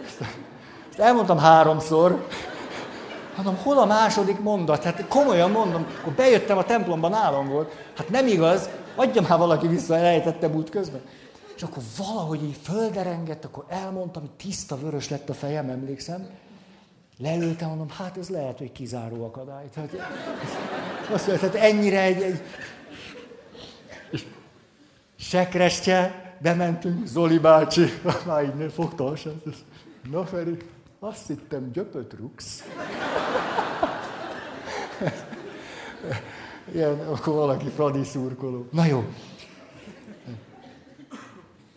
[0.05, 2.27] Ezt elmondtam háromszor.
[3.35, 4.83] Mondom, hol a második mondat?
[4.83, 7.71] Hát komolyan mondom, akkor bejöttem a templomban, állam volt.
[7.95, 11.01] Hát nem igaz, adja már valaki vissza, elejtettem út közben.
[11.55, 16.29] És akkor valahogy így földerengett, akkor elmondtam, hogy tiszta vörös lett a fejem, emlékszem.
[17.17, 19.65] Leültem, mondom, hát ez lehet, hogy kizáró akadály.
[19.73, 19.95] Tehát,
[21.11, 22.41] azt mondja, tehát ennyire egy, egy...
[25.19, 27.85] Sekrestje, bementünk, Zoli bácsi,
[28.27, 29.13] már így fogta a
[30.11, 30.57] Na Feri,
[30.99, 32.63] azt hittem, gyöpöt rugsz.
[36.73, 38.67] Ilyen, akkor valaki fradi szurkoló.
[38.71, 39.05] Na jó.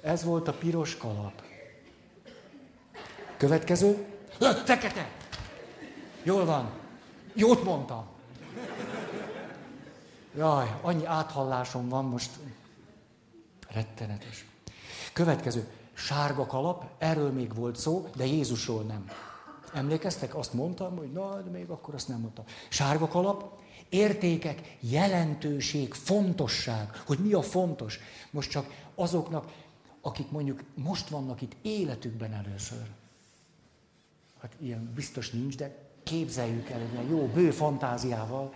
[0.03, 1.42] Ez volt a piros kalap.
[3.37, 4.07] Következő.
[4.64, 5.11] Fekete!
[6.22, 6.70] Jól van.
[7.35, 8.05] Jót mondtam.
[10.37, 12.31] Jaj, annyi áthallásom van most.
[13.68, 14.46] Rettenetes.
[15.12, 15.68] Következő.
[15.92, 19.05] Sárga kalap, erről még volt szó, de Jézusról nem.
[19.74, 20.35] Emlékeztek?
[20.35, 22.44] Azt mondtam, hogy na, de még akkor azt nem mondtam.
[22.68, 23.60] Sárga kalap,
[23.90, 27.98] értékek, jelentőség, fontosság, hogy mi a fontos.
[28.31, 29.53] Most csak azoknak,
[30.00, 32.87] akik mondjuk most vannak itt életükben először.
[34.40, 38.55] Hát ilyen biztos nincs, de képzeljük el egy jó, bő fantáziával,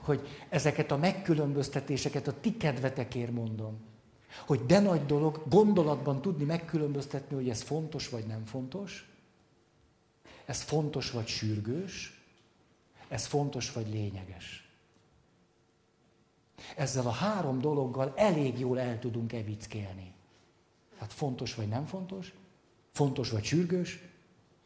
[0.00, 3.78] hogy ezeket a megkülönböztetéseket a ti kedvetekért mondom.
[4.46, 9.10] Hogy de nagy dolog gondolatban tudni megkülönböztetni, hogy ez fontos vagy nem fontos,
[10.44, 12.22] ez fontos vagy sürgős,
[13.08, 14.67] ez fontos vagy lényeges.
[16.76, 20.12] Ezzel a három dologgal elég jól el tudunk evickélni.
[20.98, 22.34] Hát fontos vagy nem fontos,
[22.92, 23.98] fontos vagy sürgős,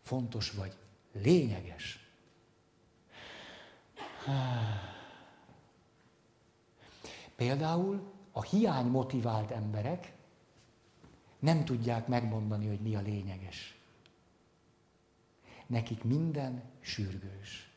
[0.01, 0.77] fontos vagy
[1.13, 2.07] lényeges.
[7.37, 10.13] Például a hiány motivált emberek
[11.39, 13.77] nem tudják megmondani, hogy mi a lényeges.
[15.67, 17.72] Nekik minden sürgős.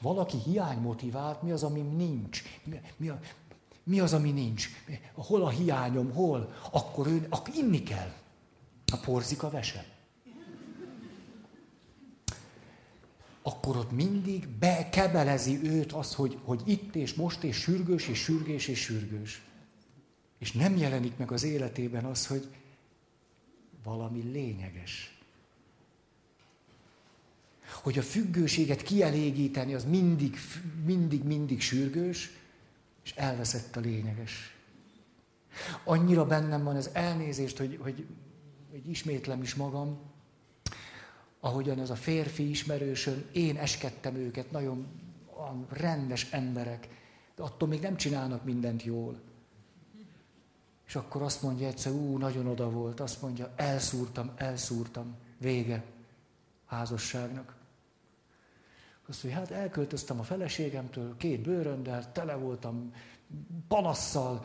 [0.00, 2.42] Valaki hiány motivált, mi az, ami nincs?
[2.64, 3.20] Mi, mi, a,
[3.82, 4.68] mi az, ami nincs?
[5.14, 6.52] Hol a hiányom, hol?
[6.70, 8.12] Akkor ő, akkor inni kell.
[8.92, 9.84] A porzika vese.
[13.42, 18.68] Akkor ott mindig bekebelezi őt az, hogy, hogy itt és most és sürgős és sürgés
[18.68, 19.42] és sürgős.
[20.38, 22.48] És nem jelenik meg az életében az, hogy
[23.84, 25.17] valami lényeges.
[27.72, 30.36] Hogy a függőséget kielégíteni, az mindig,
[30.84, 32.30] mindig, mindig sürgős,
[33.04, 34.56] és elveszett a lényeges.
[35.84, 38.06] Annyira bennem van ez elnézést, hogy, hogy,
[38.70, 39.98] hogy ismétlem is magam,
[41.40, 44.86] ahogyan ez a férfi ismerősön, én eskedtem őket, nagyon
[45.68, 46.88] rendes emberek,
[47.36, 49.20] de attól még nem csinálnak mindent jól.
[50.86, 55.84] És akkor azt mondja egyszer, ú, nagyon oda volt, azt mondja, elszúrtam, elszúrtam, vége
[56.66, 57.56] házasságnak.
[59.08, 62.92] Azt mondja, hát elköltöztem a feleségemtől, két bőröndel, tele voltam
[63.68, 64.44] panasszal,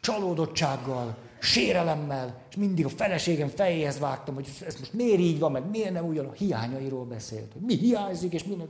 [0.00, 5.70] csalódottsággal, sérelemmel, és mindig a feleségem fejéhez vágtam, hogy ez most miért így van, meg
[5.70, 8.68] miért nem ugyan a hiányairól beszélt, hogy mi hiányzik, és mi nem...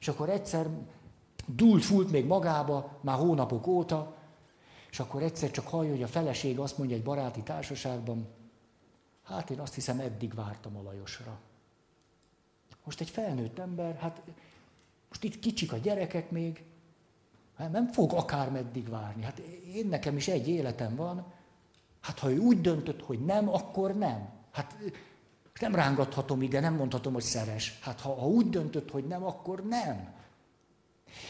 [0.00, 0.66] És akkor egyszer
[1.46, 4.14] dúlt fult még magába, már hónapok óta,
[4.90, 8.26] és akkor egyszer csak hallja, hogy a feleség azt mondja egy baráti társaságban,
[9.22, 11.38] hát én azt hiszem eddig vártam a Lajosra.
[12.84, 14.22] Most egy felnőtt ember, hát
[15.08, 16.64] most itt kicsik a gyerekek még,
[17.56, 19.22] hát nem fog akármeddig várni.
[19.22, 19.38] Hát
[19.74, 21.32] én nekem is egy életem van,
[22.00, 24.28] hát ha ő úgy döntött, hogy nem, akkor nem.
[24.52, 24.76] Hát
[25.60, 27.78] nem rángathatom ide, nem mondhatom, hogy szeres.
[27.80, 30.14] Hát ha, ha úgy döntött, hogy nem, akkor nem.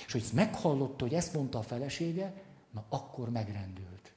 [0.06, 4.12] És hogy meghallotta, hogy ezt mondta a felesége, na akkor megrendült.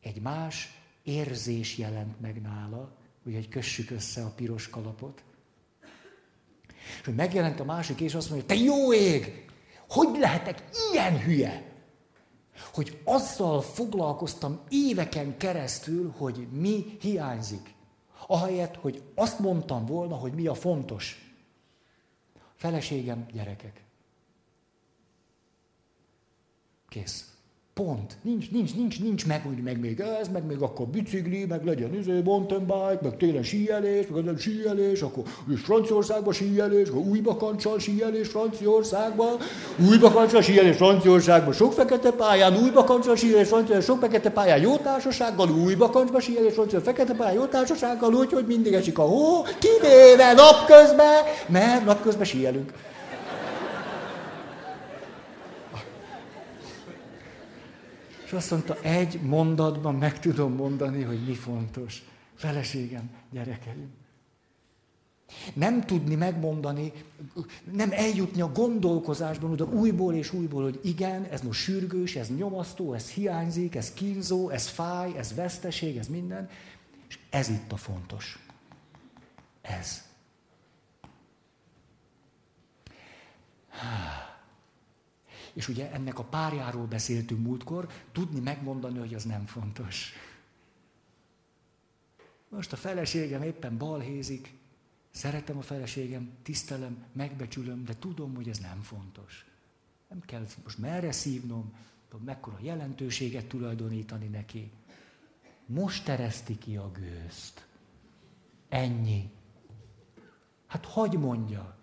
[0.00, 5.22] Egy más érzés jelent meg nála, hogy kössük össze a piros kalapot.
[7.00, 9.44] És hogy megjelent a másik, és azt mondja, te jó ég,
[9.88, 11.70] hogy lehetek ilyen hülye?
[12.72, 17.74] Hogy azzal foglalkoztam éveken keresztül, hogy mi hiányzik.
[18.26, 21.34] Ahelyett, hogy azt mondtam volna, hogy mi a fontos.
[22.54, 23.84] Feleségem, gyerekek.
[26.88, 27.31] Kész.
[27.74, 28.16] Pont.
[28.22, 31.94] Nincs, nincs, nincs, nincs meg, hogy meg még ez, meg még akkor bicikli, meg legyen
[31.94, 35.22] izé, mountain bike, meg télen síelés, meg legyen síelés, akkor
[35.54, 39.36] és Franciaországban síelés, akkor új bakancsal síelés Franciaországban,
[39.88, 44.76] új bakancsal síelés Franciaországban, sok fekete pályán, új bakancsal síelés Franciaországban, sok fekete pályán jó
[44.76, 49.42] társasággal, új bakancsba síelés Franciaországban, fekete pályán jó társasággal, úgy, hogy mindig esik a hó,
[49.42, 52.72] kivéve napközben, mert napközben síelünk.
[58.32, 62.02] És azt mondta, egy mondatban meg tudom mondani, hogy mi fontos.
[62.34, 63.90] Feleségem, gyerekeim.
[65.54, 66.92] Nem tudni megmondani,
[67.72, 72.92] nem eljutni a gondolkozásban oda újból és újból, hogy igen, ez most sürgős, ez nyomasztó,
[72.92, 76.48] ez hiányzik, ez kínzó, ez fáj, ez veszteség, ez minden.
[77.08, 78.38] És ez itt a fontos.
[79.62, 80.02] Ez.
[83.70, 84.31] Ah.
[85.52, 90.12] És ugye ennek a párjáról beszéltünk múltkor, tudni megmondani, hogy az nem fontos.
[92.48, 94.54] Most a feleségem éppen balhézik,
[95.10, 99.46] szeretem a feleségem, tisztelem, megbecsülöm, de tudom, hogy ez nem fontos.
[100.08, 101.72] Nem kell most merre szívnom,
[102.08, 104.70] tudom, mekkora jelentőséget tulajdonítani neki.
[105.66, 107.66] Most tereszti ki a gőzt.
[108.68, 109.30] Ennyi.
[110.66, 111.76] Hát hogy mondja?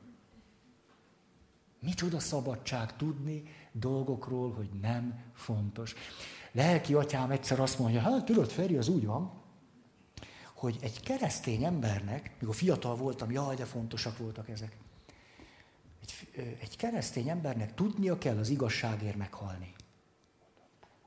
[1.79, 5.93] Micsoda szabadság tudni, dolgokról, hogy nem fontos.
[6.51, 9.31] Lelki atyám egyszer azt mondja, hát tudod, Feri, az úgy van,
[10.53, 14.77] hogy egy keresztény embernek, mikor fiatal voltam, jaj, de fontosak voltak ezek.
[16.01, 19.73] Egy, egy keresztény embernek tudnia kell az igazságért meghalni.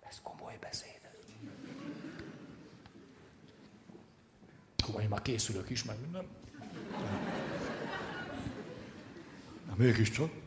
[0.09, 1.01] Ez komoly beszéd.
[4.87, 6.27] Hú, én már készülök is, meg nem.
[9.67, 10.42] Na, mégiscsak.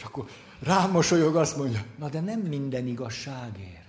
[0.00, 0.24] És akkor
[0.62, 3.84] Rám mosolyog, azt mondja, na de nem minden igazságért.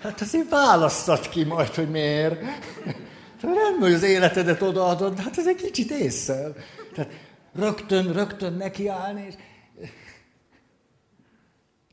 [0.00, 2.40] Hát azért választad ki majd, hogy miért.
[3.40, 6.54] Nem, hogy az életedet odaadod, hát ez egy kicsit észszel.
[6.94, 7.12] Tehát
[7.52, 9.34] rögtön, rögtön nekiállni, és...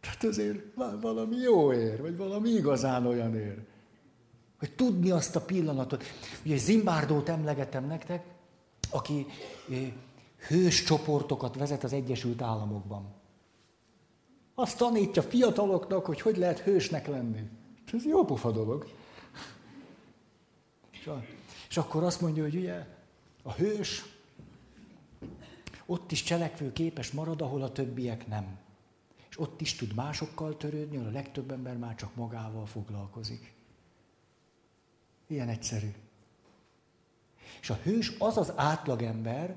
[0.02, 0.60] Tehát azért
[1.02, 3.58] valami jó ér, vagy valami igazán olyan ér.
[4.60, 6.04] Hogy tudni azt a pillanatot.
[6.46, 8.24] Ugye Zimbárdót emlegetem nektek,
[8.90, 9.26] aki
[10.48, 13.14] hős csoportokat vezet az Egyesült Államokban.
[14.56, 17.50] Azt tanítja fiataloknak, hogy hogy lehet hősnek lenni.
[17.94, 18.88] Ez jó pofa dolog.
[21.70, 22.86] És akkor azt mondja, hogy ugye
[23.44, 24.06] a hős
[25.86, 28.60] ott is cselekvő képes marad, ahol a többiek nem.
[29.30, 33.54] És ott is tud másokkal törődni, ahol a legtöbb ember már csak magával foglalkozik.
[35.28, 35.94] Ilyen egyszerű.
[37.62, 39.56] És a hős az az átlagember,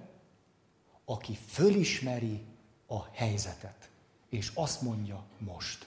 [1.05, 2.45] aki fölismeri
[2.87, 3.91] a helyzetet,
[4.29, 5.87] és azt mondja most.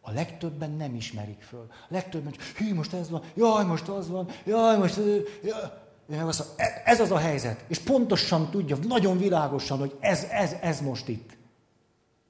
[0.00, 1.66] A legtöbben nem ismerik föl.
[1.70, 4.96] A legtöbben csak, hű, most ez van, jaj, most az van, jaj, most...
[5.42, 6.20] Jaj.
[6.20, 7.64] azt mondja, e, ez az a helyzet.
[7.68, 11.36] És pontosan tudja, nagyon világosan, hogy ez, ez, ez most itt.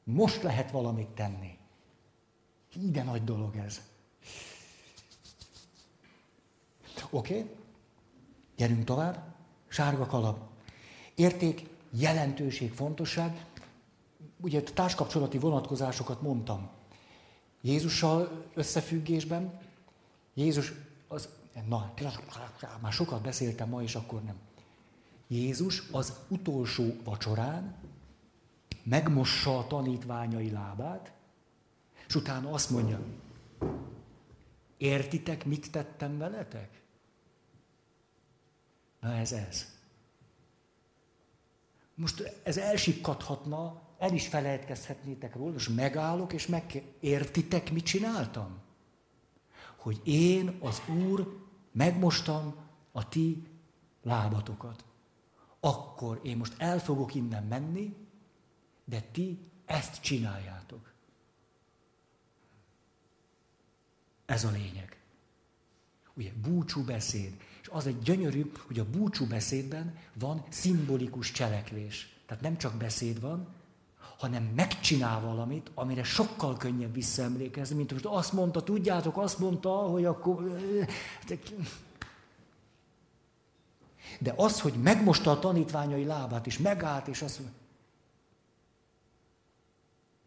[0.05, 1.59] Most lehet valamit tenni.
[2.83, 3.81] Ide nagy dolog ez.
[7.11, 7.39] Oké?
[7.39, 7.51] Okay?
[8.57, 9.23] Gyerünk tovább.
[9.69, 10.54] Sárga kalap.
[11.15, 13.47] Érték, jelentőség, fontosság.
[14.41, 16.71] Ugye társkapcsolati vonatkozásokat mondtam.
[17.61, 19.59] Jézussal összefüggésben.
[20.35, 20.73] Jézus
[21.09, 21.29] az,
[21.69, 21.95] na,
[22.81, 24.37] már sokat beszéltem ma, és akkor nem.
[25.27, 27.75] Jézus az utolsó vacsorán
[28.83, 31.13] megmossa a tanítványai lábát,
[32.07, 33.01] és utána azt mondja,
[34.77, 36.83] értitek, mit tettem veletek?
[39.01, 39.74] Na ez ez.
[41.95, 48.59] Most ez elsikkadhatna, el is felejtkezhetnétek róla, és megállok, és meg értitek, mit csináltam?
[49.77, 51.41] Hogy én, az Úr,
[51.73, 52.55] megmostam
[52.93, 53.47] a ti
[54.03, 54.85] lábatokat.
[55.61, 57.97] Akkor én most el fogok innen menni,
[58.85, 60.93] de ti ezt csináljátok.
[64.27, 64.99] Ez a lényeg.
[66.15, 67.37] Ugye búcsú beszéd.
[67.65, 72.17] És az egy gyönyörű, hogy a búcsú beszédben van szimbolikus cselekvés.
[72.27, 73.49] Tehát nem csak beszéd van,
[74.19, 80.05] hanem megcsinál valamit, amire sokkal könnyebb visszaemlékezni, mint most azt mondta, tudjátok, azt mondta, hogy
[80.05, 80.61] akkor...
[84.21, 87.57] De az, hogy megmosta a tanítványai lábát, és megállt, és azt mondja,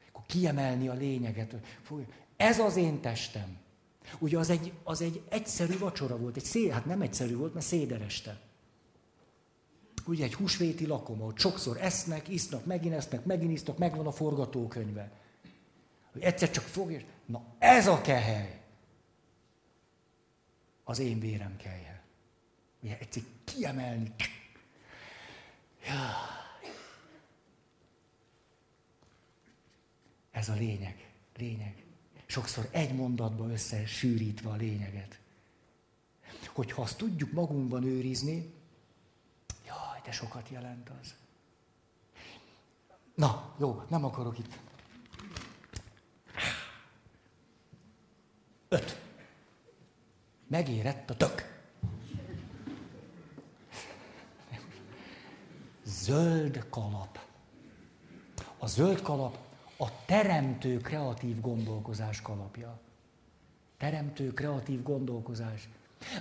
[0.07, 1.55] akkor kiemelni a lényeget.
[2.37, 3.57] Ez az én testem.
[4.19, 7.65] Ugye az egy, az egy egyszerű vacsora volt, egy szé, hát nem egyszerű volt, mert
[7.65, 8.39] szédereste.
[10.05, 15.11] Ugye egy húsvéti lakom, ahol sokszor esznek, isznak, megint esznek, megint isznak, megvan a forgatókönyve.
[16.11, 18.61] Hogy egyszer csak fog, és na ez a kehely,
[20.83, 22.03] az én vérem kelje.
[22.81, 24.13] Ugye egyszer kiemelni.
[25.85, 26.35] Ja.
[30.31, 31.86] Ez a lényeg, lényeg
[32.27, 35.19] sokszor egy mondatba összesűrítve a lényeget.
[36.53, 38.53] Hogyha azt tudjuk magunkban őrizni,
[39.65, 41.15] jaj, de sokat jelent az.
[43.15, 44.59] Na, jó, nem akarok itt.
[48.69, 49.01] Öt.
[50.47, 51.55] Megérett a tök.
[55.83, 57.19] Zöld kalap.
[58.57, 59.46] A zöld kalap
[59.77, 62.79] a teremtő kreatív gondolkozás kalapja.
[63.77, 65.69] Teremtő kreatív gondolkozás.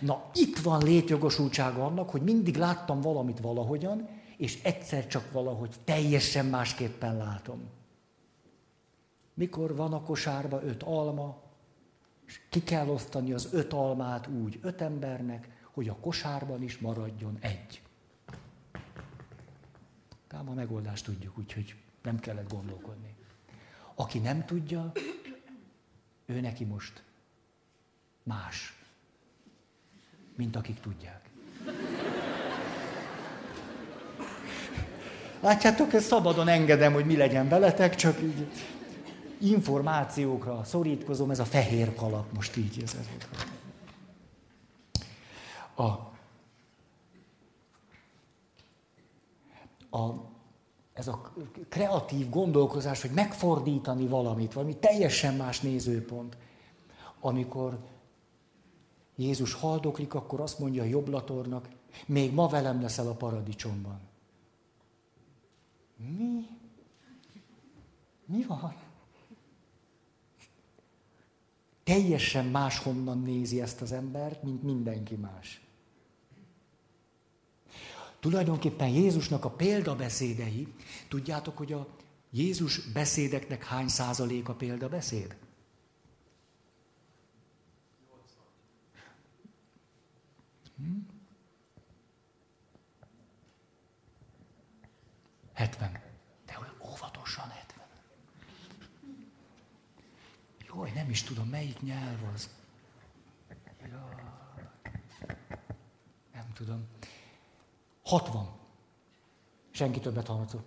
[0.00, 6.46] Na, itt van létjogosultsága annak, hogy mindig láttam valamit valahogyan, és egyszer csak valahogy teljesen
[6.46, 7.60] másképpen látom.
[9.34, 11.42] Mikor van a kosárba öt alma,
[12.26, 17.36] és ki kell osztani az öt almát úgy öt embernek, hogy a kosárban is maradjon
[17.40, 17.82] egy.
[20.28, 23.15] Tehát a megoldást tudjuk, úgyhogy nem kellett gondolkodni.
[23.98, 24.92] Aki nem tudja,
[26.26, 27.02] ő neki most
[28.22, 28.74] más,
[30.34, 31.28] mint akik tudják.
[35.40, 38.48] Látjátok, ezt szabadon engedem, hogy mi legyen veletek, csak így
[39.38, 42.82] információkra szorítkozom, ez a fehér kalap most így.
[42.82, 42.96] Ez,
[45.74, 45.84] a,
[49.96, 50.34] a
[50.96, 51.32] ez a
[51.68, 56.36] kreatív gondolkozás, hogy megfordítani valamit, valami teljesen más nézőpont.
[57.20, 57.78] Amikor
[59.16, 61.68] Jézus haldoklik, akkor azt mondja a jobblatornak,
[62.06, 64.00] még ma velem leszel a paradicsomban.
[65.96, 66.46] Mi?
[68.24, 68.74] Mi van?
[71.84, 75.65] Teljesen máshonnan nézi ezt az embert, mint mindenki más.
[78.26, 80.74] Tulajdonképpen Jézusnak a példabeszédei,
[81.08, 81.86] tudjátok, hogy a
[82.30, 85.36] Jézus beszédeknek hány százalék a példabeszéd?
[90.76, 90.98] Hm?
[95.52, 96.02] 70.
[96.46, 97.86] De óvatosan 70.
[100.66, 102.50] Jaj, nem is tudom, melyik nyelv az.
[103.80, 104.14] Jaj.
[106.32, 106.86] Nem tudom.
[108.06, 108.48] 60.
[109.70, 110.64] Senki többet hallgatott.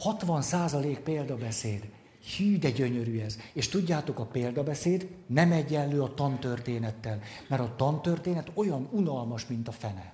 [0.00, 1.88] 60 százalék példabeszéd.
[2.36, 3.38] Hű, de gyönyörű ez.
[3.52, 9.72] És tudjátok, a példabeszéd nem egyenlő a tantörténettel, mert a tantörténet olyan unalmas, mint a
[9.72, 10.12] fene.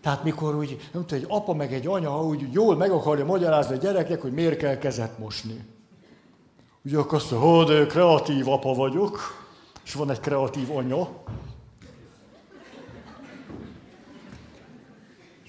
[0.00, 3.74] Tehát mikor úgy, nem tudom, egy apa meg egy anya úgy jól meg akarja magyarázni
[3.74, 5.64] a gyerekek, hogy miért kell kezet mosni.
[6.84, 9.18] Ugye akkor azt mondja, hogy kreatív apa vagyok,
[9.84, 11.08] és van egy kreatív anya.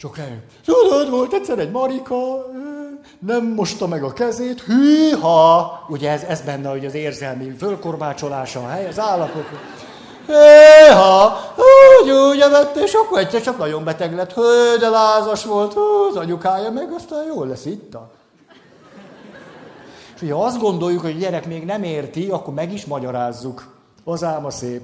[0.04, 0.42] Csak rájön.
[0.66, 2.16] Tudod, volt egyszer egy Marika,
[3.20, 5.86] nem mosta meg a kezét, hűha!
[5.90, 9.44] Ugye ez, ez benne, hogy az érzelmi fölkorbácsolása a hely, az állapot.
[10.26, 11.38] Hűha!
[11.56, 14.34] Úgy, úgy evett, és akkor egyszer csak nagyon beteg lett.
[14.34, 17.98] Hő, de lázas volt, hú, az anyukája meg, aztán jól lesz itt.
[20.16, 23.76] És ugye azt gondoljuk, hogy a gyerek még nem érti, akkor meg is magyarázzuk.
[24.04, 24.82] Az álma szép.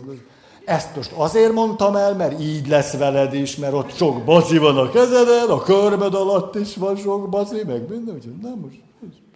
[0.69, 4.77] Ezt most azért mondtam el, mert így lesz veled is, mert ott sok bazi van
[4.77, 8.81] a kezeden, a körmed alatt is van sok bazi, meg minden, úgyhogy nem most,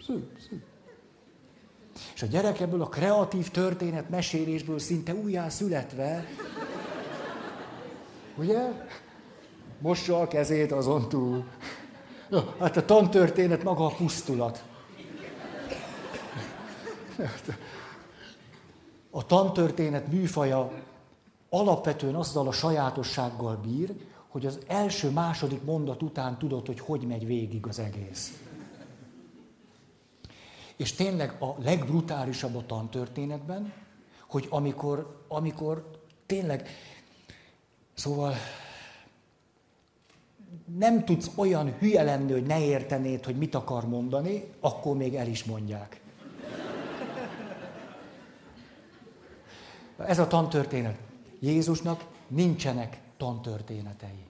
[0.05, 0.61] szép, szép.
[2.15, 6.25] És a gyerek ebből a kreatív történet mesélésből szinte újjá születve,
[8.37, 8.59] ugye?
[9.79, 11.43] Mossa a kezét azon túl.
[12.29, 14.63] Na, hát a tantörténet maga a pusztulat.
[19.11, 20.71] A tantörténet műfaja
[21.53, 23.95] alapvetően azzal a sajátossággal bír,
[24.27, 28.41] hogy az első-második mondat után tudod, hogy hogy megy végig az egész.
[30.75, 33.73] És tényleg a legbrutálisabb a tantörténetben,
[34.27, 35.89] hogy amikor, amikor
[36.25, 36.69] tényleg,
[37.93, 38.33] szóval
[40.77, 45.27] nem tudsz olyan hülye lenni, hogy ne értenéd, hogy mit akar mondani, akkor még el
[45.27, 46.01] is mondják.
[49.97, 51.11] Ez a tantörténet.
[51.43, 54.25] Jézusnak nincsenek tantörténetei,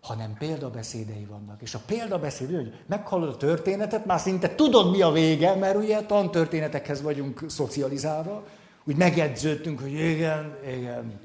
[0.00, 1.62] hanem példabeszédei vannak.
[1.62, 6.00] És a példabeszéd, hogy meghallod a történetet, már szinte tudod, mi a vége, mert ugye
[6.00, 8.46] tantörténetekhez vagyunk szocializálva,
[8.84, 11.20] úgy megedződtünk, hogy igen, igen,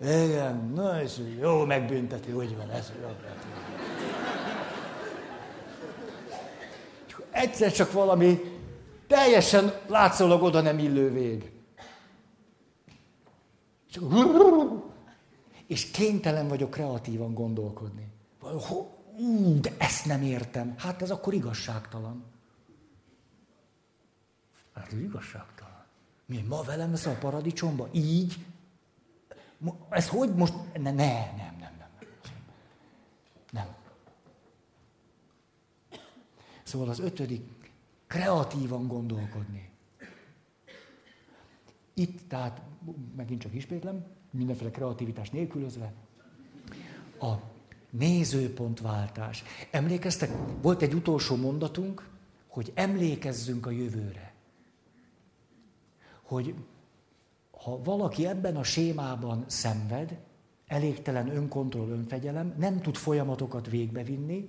[0.00, 3.08] igen, na és jó megbünteti, úgy van, ez jó.
[7.30, 8.40] Egyszer csak valami
[9.06, 11.59] teljesen látszólag oda nem illő vég.
[15.66, 18.12] És kénytelen vagyok kreatívan gondolkodni.
[19.60, 20.74] De ezt nem értem.
[20.78, 22.24] Hát ez akkor igazságtalan.
[24.74, 25.84] Hát ez igazságtalan.
[26.26, 27.88] Mi, ma velem lesz a paradicsomba?
[27.92, 28.44] Így?
[29.88, 30.54] Ez hogy most?
[30.72, 30.94] Ne, nem,
[31.36, 31.88] nem, nem, nem.
[33.50, 33.66] Nem.
[36.62, 37.72] Szóval az ötödik,
[38.06, 39.69] kreatívan gondolkodni.
[41.94, 42.62] Itt tehát
[43.16, 45.92] megint csak ismétlem, mindenféle kreativitás nélkülözve,
[47.20, 47.32] a
[47.90, 49.44] nézőpontváltás.
[49.70, 50.30] Emlékeztek,
[50.62, 52.08] volt egy utolsó mondatunk,
[52.48, 54.34] hogy emlékezzünk a jövőre.
[56.22, 56.54] Hogy
[57.50, 60.18] ha valaki ebben a sémában szenved,
[60.66, 64.48] elégtelen önkontroll, önfegyelem, nem tud folyamatokat végbevinni,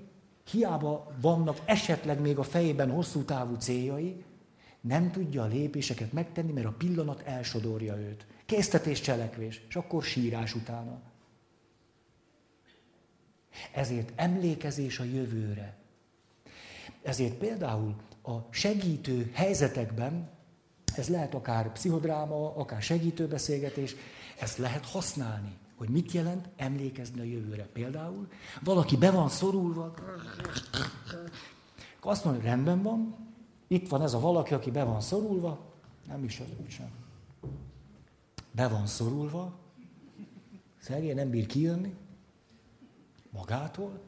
[0.51, 4.23] hiába vannak esetleg még a fejében hosszú távú céljai,
[4.81, 8.25] nem tudja a lépéseket megtenni, mert a pillanat elsodorja őt.
[8.45, 11.01] Késztetés, cselekvés, és akkor sírás utána.
[13.73, 15.77] Ezért emlékezés a jövőre.
[17.01, 20.29] Ezért például a segítő helyzetekben,
[20.95, 23.95] ez lehet akár pszichodráma, akár segítőbeszélgetés,
[24.39, 25.59] ezt lehet használni.
[25.77, 27.63] Hogy mit jelent emlékezni a jövőre.
[27.63, 28.27] Például
[28.63, 29.93] valaki be van szorulva,
[32.01, 33.30] azt mondja, rendben van,
[33.71, 35.59] itt van ez a valaki, aki be van szorulva,
[36.07, 36.91] nem is az sem.
[38.51, 39.51] Be van szorulva,
[40.79, 41.95] szegény nem bír kijönni
[43.29, 43.99] magától.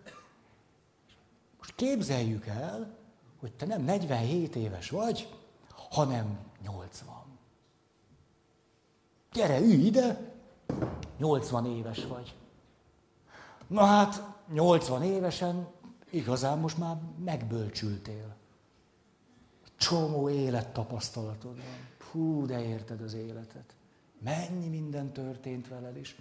[1.58, 2.98] Most képzeljük el,
[3.40, 5.30] hogy te nem 47 éves vagy,
[5.90, 7.10] hanem 80.
[9.34, 10.34] Gyere, ülj ide,
[11.18, 12.36] 80 éves vagy.
[13.68, 15.68] Na hát, 80 évesen
[16.10, 18.33] igazán most már megbölcsültél
[19.84, 21.88] csomó élettapasztalatod van.
[22.12, 23.76] Hú, de érted az életet.
[24.24, 26.16] Mennyi minden történt veled is.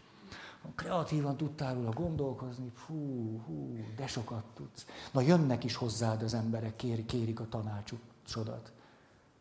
[0.75, 4.87] Kreatívan tudtál róla gondolkozni, fú, hú, de sokat tudsz.
[5.13, 8.73] Na jönnek is hozzád az emberek, kérik, kérik a tanácsodat.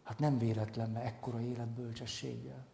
[0.03, 2.65] Hát nem véletlen, mert ekkora életbölcsességgel.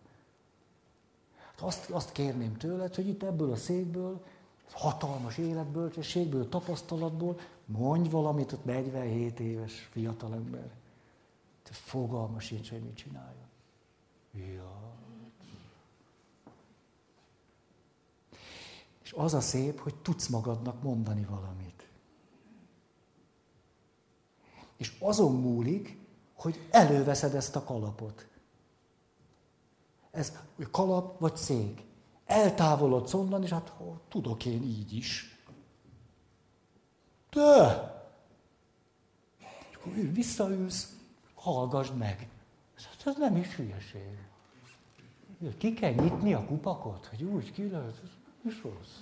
[1.37, 4.23] Hát azt, azt kérném tőled, hogy itt ebből a székből,
[4.71, 10.69] hatalmas életbölcsességből, tapasztalatból mondj valamit ott 47 éves fiatalember.
[11.67, 13.47] Te fogalma sincs, hogy mit csináljon.
[14.31, 14.95] Ja.
[19.03, 21.89] És az a szép, hogy tudsz magadnak mondani valamit.
[24.77, 25.99] És azon múlik,
[26.33, 28.27] hogy előveszed ezt a kalapot.
[30.11, 30.37] Ez
[30.71, 31.85] kalap vagy szék.
[32.25, 33.73] Eltávolodsz onnan, és hát
[34.07, 35.39] tudok én így is.
[37.29, 37.95] De!
[39.69, 40.96] És akkor visszaülsz,
[41.53, 42.29] hallgassd meg.
[42.75, 44.17] Hát ez nem is hülyeség.
[45.57, 48.01] Ki kell nyitni a kupakot, hogy úgy ki lehet,
[48.41, 48.95] is rossz.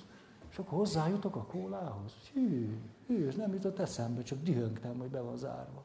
[0.51, 2.11] És akkor hozzájutok a kólához.
[2.33, 2.77] Hű,
[3.07, 5.83] hű, ez nem jutott eszembe, csak dühöngtem, hogy be van zárva.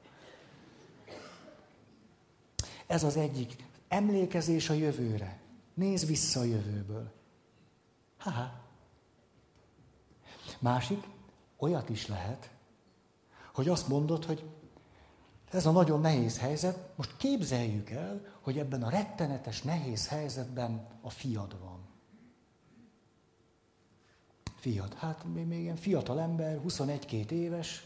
[2.86, 3.64] Ez az egyik.
[3.88, 5.40] Emlékezés a jövőre.
[5.74, 7.12] Nézz vissza a jövőből.
[8.18, 8.60] Ha.
[10.58, 11.08] Másik,
[11.56, 12.50] olyat is lehet,
[13.52, 14.44] hogy azt mondod, hogy
[15.50, 21.10] ez a nagyon nehéz helyzet, most képzeljük el, hogy ebben a rettenetes, nehéz helyzetben a
[21.10, 21.78] fiad van.
[24.56, 27.84] Fiat, hát még, még ilyen fiatal ember, 21-2 éves,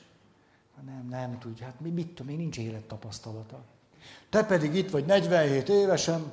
[0.85, 3.65] nem, nem tudja, hát mit tudom, még nincs élettapasztalata.
[4.29, 6.33] Te pedig itt vagy 47 évesen,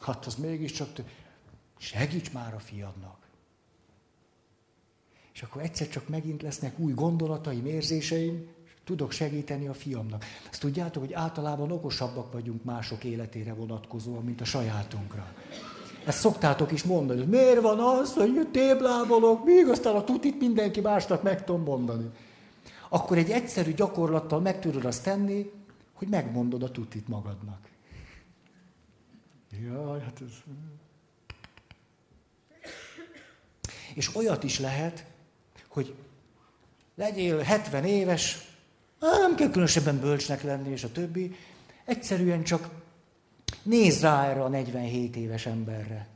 [0.00, 0.88] hát az mégiscsak,
[1.78, 3.18] segíts már a fiadnak.
[5.32, 8.48] És akkor egyszer csak megint lesznek új gondolataim, érzéseim,
[8.84, 10.24] tudok segíteni a fiamnak.
[10.50, 15.32] Ezt tudjátok, hogy általában okosabbak vagyunk mások életére vonatkozóan, mint a sajátunkra.
[16.04, 20.80] Ezt szoktátok is mondani, hogy miért van az, hogy téblábolok, míg aztán a tutit mindenki
[20.80, 22.10] másnak meg tudom mondani.
[22.88, 25.50] Akkor egy egyszerű gyakorlattal meg tudod azt tenni,
[25.92, 27.68] hogy megmondod a tutit magadnak.
[29.62, 30.32] Jaj, hát ez...
[33.94, 35.06] És olyat is lehet,
[35.68, 35.94] hogy
[36.94, 38.51] legyél 70 éves,
[39.10, 41.36] nem kell különösebben bölcsnek lenni, és a többi.
[41.84, 42.68] Egyszerűen csak
[43.62, 46.08] nézd rá erre a 47 éves emberre.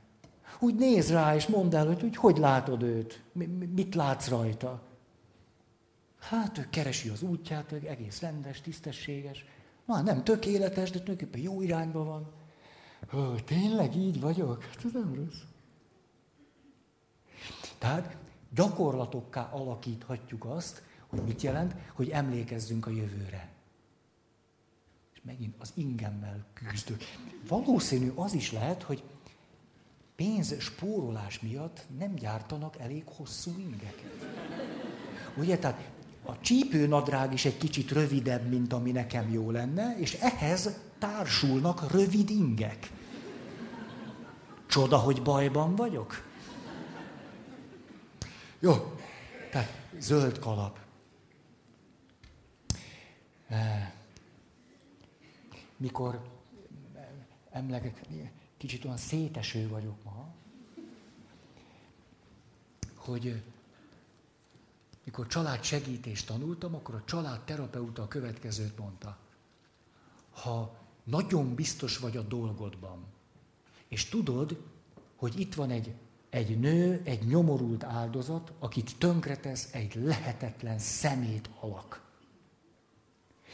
[0.59, 3.22] Úgy nézd rá, és mondd el, hogy, hogy hogy látod őt,
[3.74, 4.82] mit látsz rajta.
[6.18, 9.45] Hát ő keresi az útját, ő egész rendes, tisztességes.
[9.84, 12.32] Na, nem tökéletes, de tulajdonképpen jó irányba van.
[13.14, 14.62] Ó, tényleg így vagyok?
[14.62, 15.41] Hát ez nem rossz.
[17.78, 18.16] Tehát
[18.55, 23.48] gyakorlatokká alakíthatjuk azt, hogy mit jelent, hogy emlékezzünk a jövőre.
[25.14, 27.02] És megint az ingemmel küzdök.
[27.48, 29.02] Valószínű az is lehet, hogy
[30.16, 34.26] pénz spórolás miatt nem gyártanak elég hosszú ingeket.
[35.36, 35.90] Ugye, tehát
[36.24, 42.30] a csípőnadrág is egy kicsit rövidebb, mint ami nekem jó lenne, és ehhez társulnak rövid
[42.30, 42.90] ingek.
[44.66, 46.24] Csoda, hogy bajban vagyok.
[48.59, 48.72] Jó,
[49.50, 50.86] tehát zöld kalap.
[53.49, 53.92] Eh,
[55.76, 56.20] mikor
[57.51, 58.01] emlegek,
[58.57, 60.34] kicsit olyan széteső vagyok ma,
[62.94, 63.42] hogy
[65.05, 69.18] mikor családsegítést tanultam, akkor a családterapeuta a következőt mondta.
[70.30, 73.05] Ha nagyon biztos vagy a dolgodban,
[73.88, 74.62] és tudod,
[75.16, 75.94] hogy itt van egy,
[76.30, 82.05] egy nő, egy nyomorult áldozat, akit tönkretesz egy lehetetlen szemét alak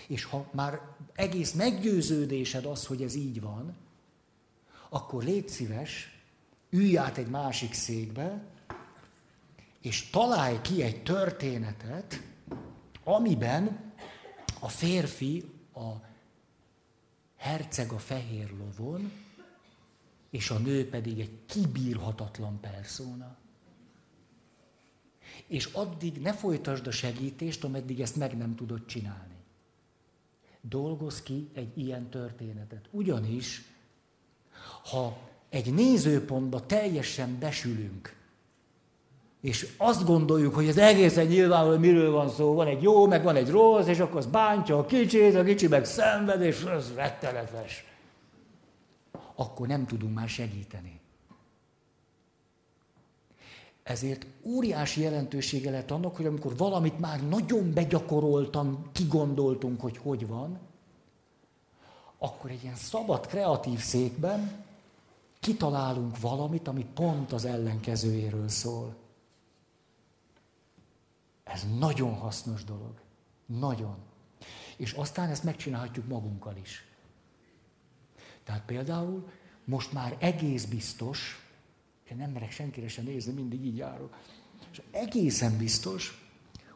[0.07, 0.80] és ha már
[1.14, 3.76] egész meggyőződésed az, hogy ez így van,
[4.88, 6.18] akkor légy szíves,
[6.70, 8.44] ülj át egy másik székbe,
[9.80, 12.22] és találj ki egy történetet,
[13.05, 13.92] amiben
[14.61, 15.44] a férfi
[15.74, 15.90] a
[17.36, 19.12] herceg a fehér lovon,
[20.30, 23.36] és a nő pedig egy kibírhatatlan perszóna.
[25.46, 29.32] És addig ne folytasd a segítést, ameddig ezt meg nem tudod csinálni
[30.68, 32.88] dolgoz ki egy ilyen történetet.
[32.90, 33.64] Ugyanis,
[34.90, 35.16] ha
[35.48, 38.16] egy nézőpontba teljesen besülünk,
[39.40, 43.36] és azt gondoljuk, hogy az egészen nyilvánvaló, miről van szó, van egy jó, meg van
[43.36, 47.84] egy rossz, és akkor az bántja a kicsit, a kicsi meg szenved, és az rettenetes.
[49.34, 51.01] Akkor nem tudunk már segíteni.
[53.83, 60.59] Ezért óriási jelentősége lett annak, hogy amikor valamit már nagyon begyakoroltan kigondoltunk, hogy hogy van,
[62.18, 64.64] akkor egy ilyen szabad, kreatív székben
[65.41, 68.95] kitalálunk valamit, ami pont az ellenkezőjéről szól.
[71.45, 73.01] Ez nagyon hasznos dolog.
[73.47, 73.97] Nagyon.
[74.76, 76.85] És aztán ezt megcsinálhatjuk magunkkal is.
[78.45, 79.28] Tehát például
[79.64, 81.41] most már egész biztos,
[82.12, 84.16] én nem merek senkire sem nézni, mindig így járok,
[84.70, 86.26] és egészen biztos,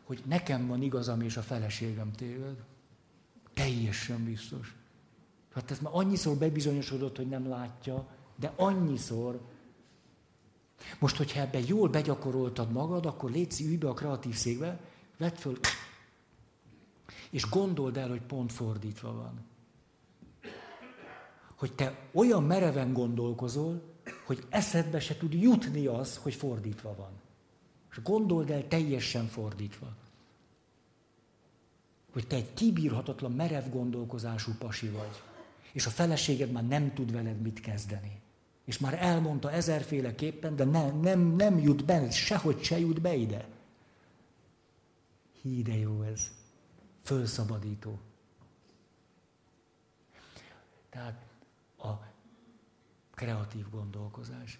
[0.04, 2.56] hogy nekem van igazam, és a feleségem téved.
[3.54, 4.76] Teljesen biztos.
[5.54, 8.06] Hát ez már annyiszor bebizonyosodott, hogy nem látja,
[8.36, 9.40] de annyiszor.
[10.98, 13.30] Most, hogyha ebben jól begyakoroltad magad, akkor
[13.60, 14.80] ülj be a kreatív székbe,
[15.16, 15.58] vedd föl,
[17.30, 19.44] és gondold el, hogy pont fordítva van.
[21.56, 27.10] Hogy te olyan mereven gondolkozol, hogy eszedbe se tud jutni az, hogy fordítva van.
[27.90, 29.96] És gondold el teljesen fordítva.
[32.12, 35.22] Hogy te egy kibírhatatlan merev gondolkozású pasi vagy.
[35.72, 38.20] És a feleséged már nem tud veled mit kezdeni.
[38.64, 43.48] És már elmondta ezerféleképpen, de nem, nem, nem jut be, sehogy se jut be ide.
[45.42, 46.30] Hí, de jó ez.
[47.02, 47.98] Fölszabadító.
[50.90, 51.25] Tehát
[53.16, 54.58] kreatív gondolkozás.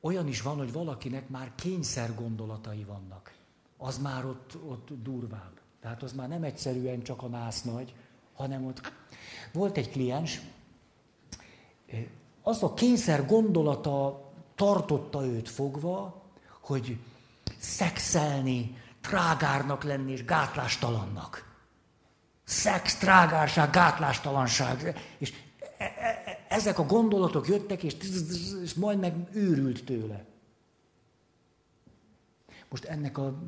[0.00, 3.34] Olyan is van, hogy valakinek már kényszer gondolatai vannak.
[3.76, 5.60] Az már ott, ott durvább.
[5.80, 7.94] Tehát az már nem egyszerűen csak a nász nagy,
[8.34, 8.92] hanem ott
[9.52, 10.40] volt egy kliens,
[12.42, 14.24] az a kényszer gondolata
[14.54, 16.22] tartotta őt fogva,
[16.60, 16.98] hogy
[17.58, 21.52] szexelni, trágárnak lenni és gátlástalannak.
[22.44, 24.98] Szex, trágárság, gátlástalanság.
[25.18, 25.32] És
[26.54, 27.96] ezek a gondolatok jöttek, és,
[28.62, 30.24] és majd meg őrült tőle.
[32.68, 33.42] Most ennek a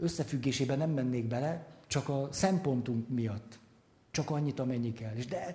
[0.00, 3.58] összefüggésében nem mennék bele, csak a szempontunk miatt.
[4.10, 5.12] Csak annyit, amennyi kell.
[5.16, 5.54] És de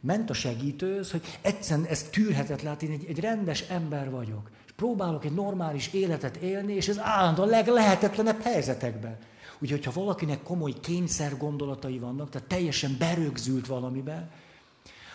[0.00, 4.50] ment a segítőz, hogy egyszerűen ez tűrhetetlen, hát én egy, egy rendes ember vagyok.
[4.66, 9.18] És próbálok egy normális életet élni, és ez állandóan a leglehetetlenebb helyzetekben.
[9.58, 14.30] Úgyhogy, ha valakinek komoly kényszer gondolatai vannak, tehát teljesen berögzült valamiben,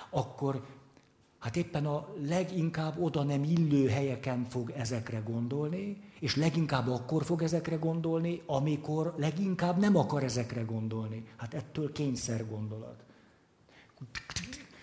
[0.10, 0.66] akkor
[1.46, 7.42] hát éppen a leginkább oda nem illő helyeken fog ezekre gondolni, és leginkább akkor fog
[7.42, 11.26] ezekre gondolni, amikor leginkább nem akar ezekre gondolni.
[11.38, 12.96] Hát ettől kényszer gondolat.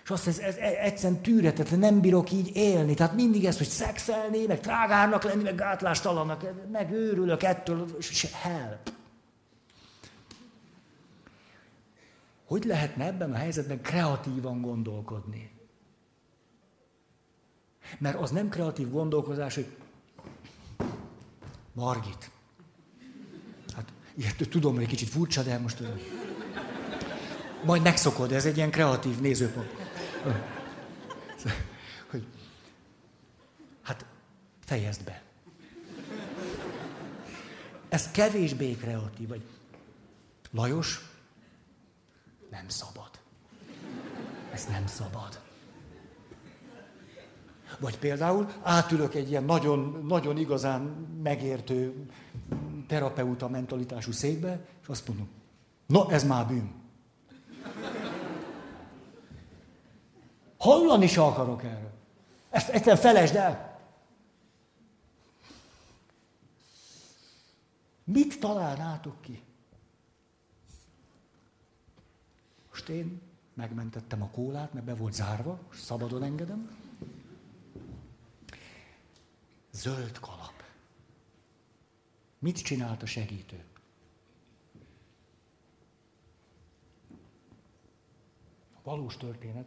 [0.04, 2.94] És azt ez, ez, egyszerűen tűretetlen, nem bírok így élni.
[2.94, 8.92] Tehát mindig ez, hogy szexelni, meg trágárnak lenni, meg gátlástalannak, meg őrülök ettől, és help.
[12.44, 15.51] Hogy lehetne ebben a helyzetben kreatívan gondolkodni?
[17.98, 19.76] Mert az nem kreatív gondolkozás, hogy
[21.72, 22.30] Margit.
[23.74, 25.98] Hát ilyet tudom, hogy egy kicsit furcsa, de most tudom.
[27.64, 29.70] Majd megszokod, ez egy ilyen kreatív nézőpont.
[32.10, 32.26] Hogy,
[33.82, 34.04] hát
[34.64, 35.22] fejezd be.
[37.88, 39.42] Ez kevésbé kreatív, vagy
[40.50, 41.00] Lajos,
[42.50, 43.10] nem szabad.
[44.52, 45.41] Ez nem szabad.
[47.78, 50.82] Vagy például átülök egy ilyen nagyon, nagyon igazán
[51.22, 52.06] megértő
[52.86, 55.28] terapeuta mentalitású székbe, és azt mondom,
[55.86, 56.80] no, ez már bűn.
[60.58, 61.90] Hallani is akarok erről.
[62.50, 63.80] Ezt egyszerűen felejtsd el.
[68.04, 69.42] Mit találnátok ki?
[72.70, 73.20] Most én
[73.54, 76.81] megmentettem a kólát, mert be volt zárva, most szabadon engedem.
[79.72, 80.62] Zöld kalap.
[82.38, 83.64] Mit csinált a segítő?
[88.72, 89.66] A valós történet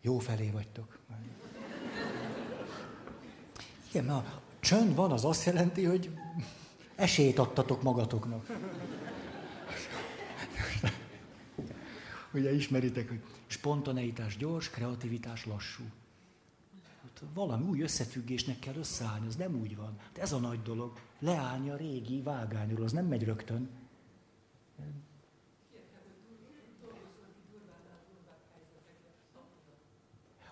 [0.00, 0.98] Jó felé vagytok.
[3.88, 6.10] Igen, mert csönd van, az azt jelenti, hogy
[6.94, 8.46] esélyt adtatok magatoknak.
[12.34, 15.82] Ugye ismeritek, hogy spontaneitás gyors, kreativitás lassú.
[17.02, 19.96] Hát valami új összefüggésnek kell összeállni, az nem úgy van.
[19.98, 20.92] Hát ez a nagy dolog.
[21.18, 23.68] Leállni a régi vágányról, az nem megy rögtön.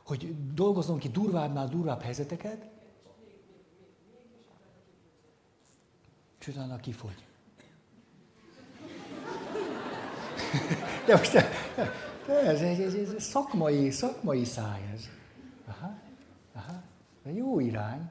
[0.02, 2.74] Hogy dolgozzon ki durvábbnál durvább helyzeteket,
[6.46, 7.24] és utána kifogy.
[11.06, 15.00] De most ez, ez, ez, ez szakmai, szakmai száj ez.
[15.66, 15.94] Aha,
[16.54, 16.82] aha.
[17.22, 18.10] De jó irány.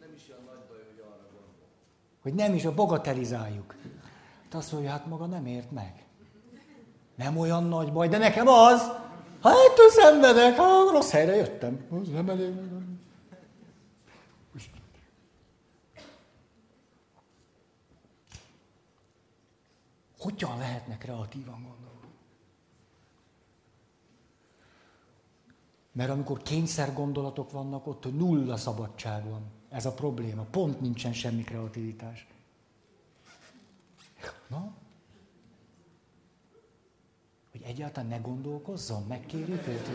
[0.00, 1.48] Nem is olyan nagy baj, hogy arra gondol.
[2.22, 3.74] Hogy nem is, a bagatelizáljuk.
[4.52, 6.04] azt mondja, hát maga nem ért meg.
[7.14, 8.90] Nem olyan nagy baj, de nekem az.
[9.42, 11.86] Ettől szenvedek, ha rossz helyre jöttem.
[11.90, 12.54] Az nem elég.
[20.26, 22.08] Hogyan lehetne kreatívan gondolni?
[25.92, 29.42] Mert amikor kényszer gondolatok vannak, ott nulla szabadság van.
[29.70, 30.42] Ez a probléma.
[30.42, 32.26] Pont nincsen semmi kreativitás.
[34.48, 34.72] Na?
[37.50, 39.88] Hogy egyáltalán ne gondolkozzon, megkérjük őt.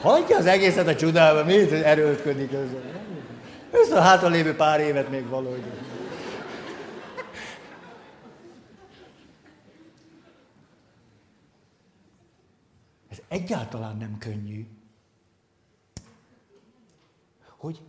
[0.00, 2.82] Hagyja az egészet a csodába, miért erőltködik ezzel?
[3.72, 5.62] Ez a hátra lévő pár évet még valahogy.
[13.36, 14.66] Egyáltalán nem könnyű.
[17.56, 17.82] Hogy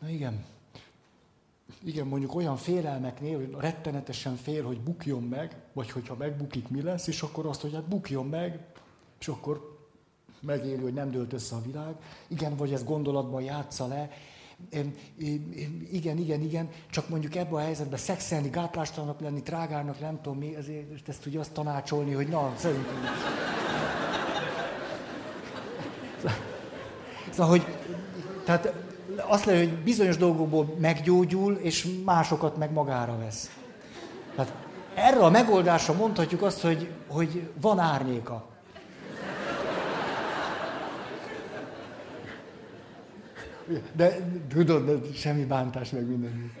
[0.00, 0.44] Na igen.
[1.84, 7.06] Igen, mondjuk olyan félelmeknél, hogy rettenetesen fél, hogy bukjon meg, vagy hogyha megbukik, mi lesz,
[7.06, 8.66] és akkor azt, hogy hát bukjon meg,
[9.20, 9.78] és akkor
[10.40, 11.96] megéli, hogy nem dőlt össze a világ.
[12.26, 14.10] Igen, vagy ez gondolatban játsza le.
[15.90, 20.56] Igen, igen, igen, csak mondjuk ebben a helyzetben szexelni, gátlástalannak lenni, trágárnak, nem tudom mi,
[20.56, 22.94] ezért ezt tudja azt tanácsolni, hogy na, szerintem...
[27.30, 27.66] Szóval, hogy,
[28.44, 28.72] tehát
[29.16, 33.50] azt lehet, hogy bizonyos dolgokból meggyógyul, és másokat meg magára vesz.
[34.34, 34.52] Tehát
[34.94, 38.46] erre a megoldásra mondhatjuk azt, hogy, hogy van árnyéka.
[43.92, 46.52] De tudod, de semmi bántás meg minden.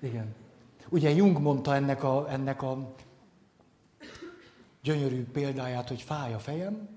[0.00, 0.34] Igen.
[0.88, 2.94] Ugye Jung mondta ennek a, ennek a
[4.82, 6.88] gyönyörű példáját, hogy fáj a fejem,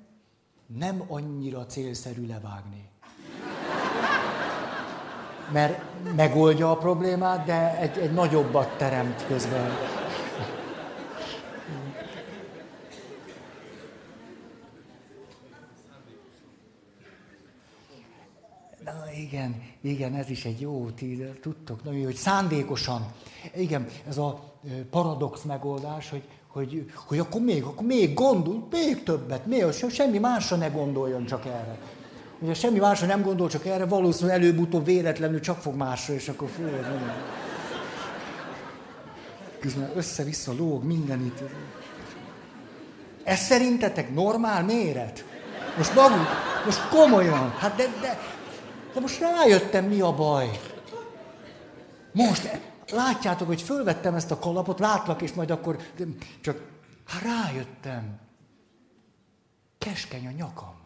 [0.77, 2.91] nem annyira célszerű levágni
[5.51, 5.81] mert
[6.15, 9.71] megoldja a problémát, de egy, egy nagyobbat teremt közben.
[18.83, 23.05] Na igen, igen, ez is egy jó, ti tudtok, na, hogy szándékosan.
[23.55, 24.53] Igen, ez a
[24.89, 30.55] paradox megoldás, hogy, hogy, hogy akkor még, akkor még gondol, még többet, még, semmi másra
[30.55, 31.77] ne gondoljon csak erre.
[32.39, 36.49] Ugye semmi másra nem gondol, csak erre valószínűleg előbb-utóbb véletlenül csak fog másra, és akkor
[36.59, 37.11] nem.
[39.59, 41.39] Közben össze-vissza lóg minden itt.
[43.23, 45.25] Ez szerintetek normál méret?
[45.77, 46.27] Most maguk,
[46.65, 48.19] most komolyan, hát de, de,
[48.93, 50.59] de most rájöttem, mi a baj.
[52.11, 52.59] Most
[52.91, 55.77] látjátok, hogy fölvettem ezt a kalapot, látlak, és majd akkor
[56.41, 56.61] csak,
[57.07, 58.19] hát rájöttem.
[59.77, 60.81] Keskeny a nyakam.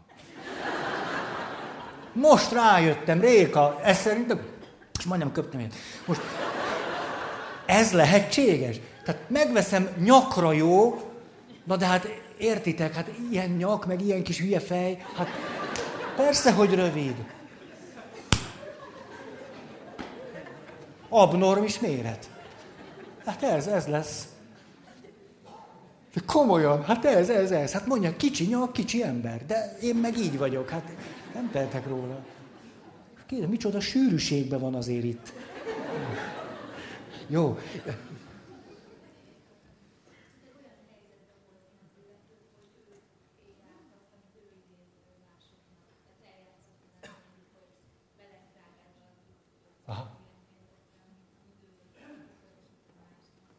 [2.13, 4.39] Most rájöttem, Réka, ez szerintem,
[4.99, 5.71] és majdnem köptem én.
[6.05, 6.21] Most
[7.65, 8.79] ez lehetséges?
[9.03, 11.01] Tehát megveszem nyakra jó,
[11.63, 15.27] na de hát értitek, hát ilyen nyak, meg ilyen kis hülye fej, hát
[16.15, 17.15] persze, hogy rövid.
[21.09, 22.29] Abnormis méret.
[23.25, 24.27] Hát ez, ez lesz.
[26.13, 27.71] De komolyan, hát ez, ez, ez.
[27.71, 29.45] Hát mondja, kicsi nyak, kicsi ember.
[29.45, 30.69] De én meg így vagyok.
[30.69, 30.89] Hát
[31.33, 32.19] nem tehetek róla.
[33.27, 35.33] Kérem, micsoda sűrűségben van azért itt.
[37.27, 37.57] Jó.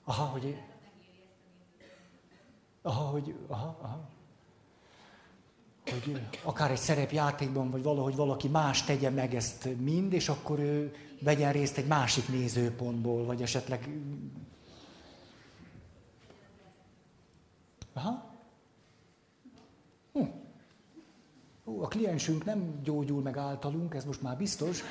[0.09, 0.57] Aha, hogy...
[2.83, 3.35] Aha, hogy...
[3.49, 4.09] Aha, aha
[5.91, 10.95] hogy akár egy szerepjátékban, vagy valahogy valaki más tegye meg ezt mind, és akkor ő
[11.21, 13.89] vegyen részt egy másik nézőpontból, vagy esetleg...
[17.93, 18.31] Aha.
[20.13, 20.25] Hm.
[21.65, 24.83] Ó, a kliensünk nem gyógyul meg általunk, ez most már biztos.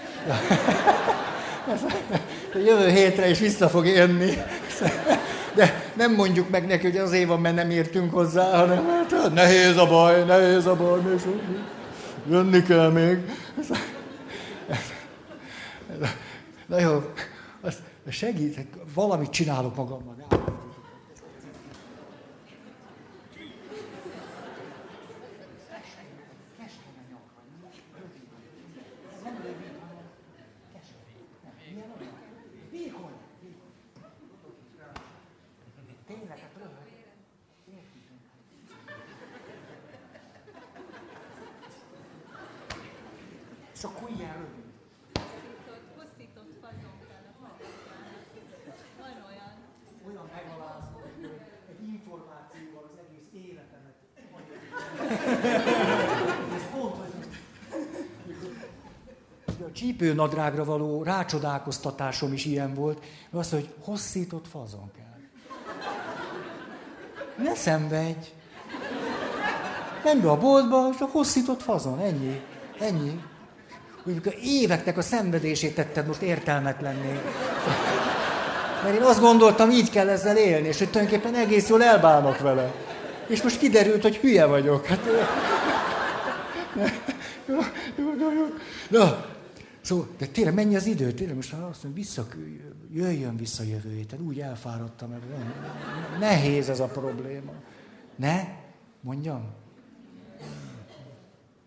[2.53, 4.31] Jövő hétre is vissza fog jönni
[5.55, 9.77] de nem mondjuk meg neki, hogy azért van, mert nem értünk hozzá, hanem hát nehéz
[9.77, 11.21] a baj, nehéz a baj, és
[12.29, 13.17] jönni kell még.
[16.65, 17.11] Na jó,
[17.61, 20.15] azt segítek, valamit csinálok magammal.
[60.07, 62.99] A csípőnadrágra való rácsodálkoztatásom is ilyen volt,
[63.29, 65.05] mert mondja, hogy hosszított fazon kell.
[67.45, 68.27] Ne szenvedj!
[70.03, 72.41] Menj be a boltba, és a hosszított fazon, ennyi.
[72.79, 73.21] Ennyi.
[74.03, 77.19] Úgy, éveknek a szenvedését tetted most értelmetlenné.
[78.83, 82.71] Mert én azt gondoltam, így kell ezzel élni, és hogy tulajdonképpen egész jól elbánok vele.
[83.27, 84.85] És most kiderült, hogy hülye vagyok.
[84.85, 84.99] Hát.
[88.87, 89.25] Na,
[89.87, 91.11] Szóval, de tényleg mennyi az idő?
[91.11, 92.27] Tényleg most már azt mondom, vissza,
[92.91, 94.19] jöjjön vissza jövő héten.
[94.21, 95.23] Úgy elfáradtam, mert
[96.19, 97.53] nehéz ez a probléma.
[98.15, 98.43] Ne?
[99.01, 99.53] Mondjam?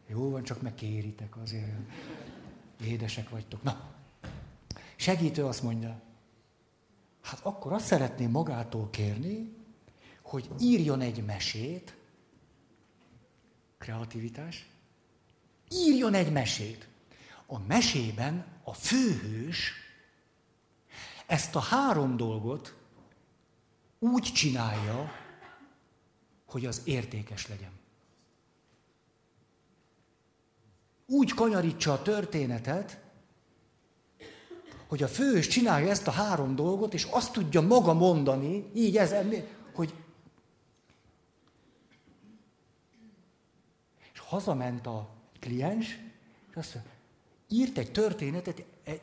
[0.06, 1.78] Jó van, csak megkéritek azért.
[2.84, 3.62] Édesek vagytok.
[3.62, 3.90] Na,
[4.96, 6.00] segítő azt mondja,
[7.20, 9.52] hát akkor azt szeretném magától kérni,
[10.22, 11.96] hogy írjon egy mesét,
[13.78, 14.68] kreativitás,
[15.70, 16.89] írjon egy mesét.
[17.53, 19.72] A mesében a főhős
[21.26, 22.74] ezt a három dolgot
[23.98, 25.12] úgy csinálja,
[26.46, 27.70] hogy az értékes legyen.
[31.07, 33.01] Úgy kanyarítsa a történetet,
[34.86, 39.14] hogy a főhős csinálja ezt a három dolgot, és azt tudja maga mondani, így ez,
[39.74, 39.94] hogy
[44.12, 45.09] és hazament a
[45.40, 45.98] kliens,
[46.51, 46.99] és azt mondja,
[47.51, 49.01] írt egy történetet, egy,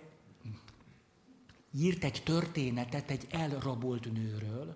[1.71, 4.75] írt egy történetet egy elrabolt nőről,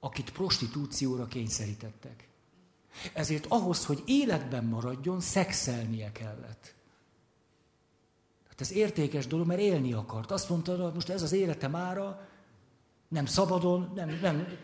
[0.00, 2.28] akit prostitúcióra kényszerítettek.
[3.12, 6.74] Ezért ahhoz, hogy életben maradjon, szexelnie kellett.
[8.48, 10.30] Hát ez értékes dolog, mert élni akart.
[10.30, 12.28] Azt mondta, hogy most ez az életem ára,
[13.08, 14.58] nem szabadon, nem, nem,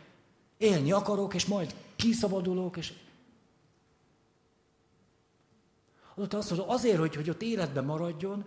[0.57, 2.93] élni akarok, és majd kiszabadulok, és
[6.15, 8.45] Azóta azt mondja, azért, hogy, hogy ott életben maradjon,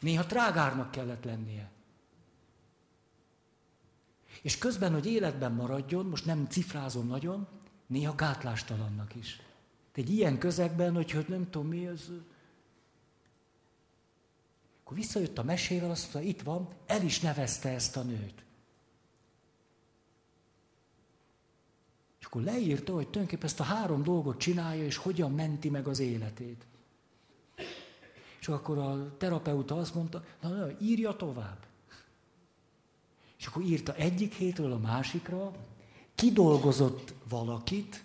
[0.00, 1.70] néha trágárnak kellett lennie.
[4.42, 7.46] És közben, hogy életben maradjon, most nem cifrázom nagyon,
[7.86, 9.40] néha gátlástalannak is.
[9.94, 12.10] De egy ilyen közegben, hogy, hogy nem tudom mi ez.
[14.82, 18.45] Akkor visszajött a mesével, azt mondta, itt van, el is nevezte ezt a nőt.
[22.26, 25.98] És akkor leírta, hogy tulajdonképpen ezt a három dolgot csinálja, és hogyan menti meg az
[25.98, 26.66] életét.
[28.40, 31.58] És akkor a terapeuta azt mondta, na, na írja tovább.
[33.38, 35.52] És akkor írta egyik hétről a másikra,
[36.14, 38.04] kidolgozott valakit,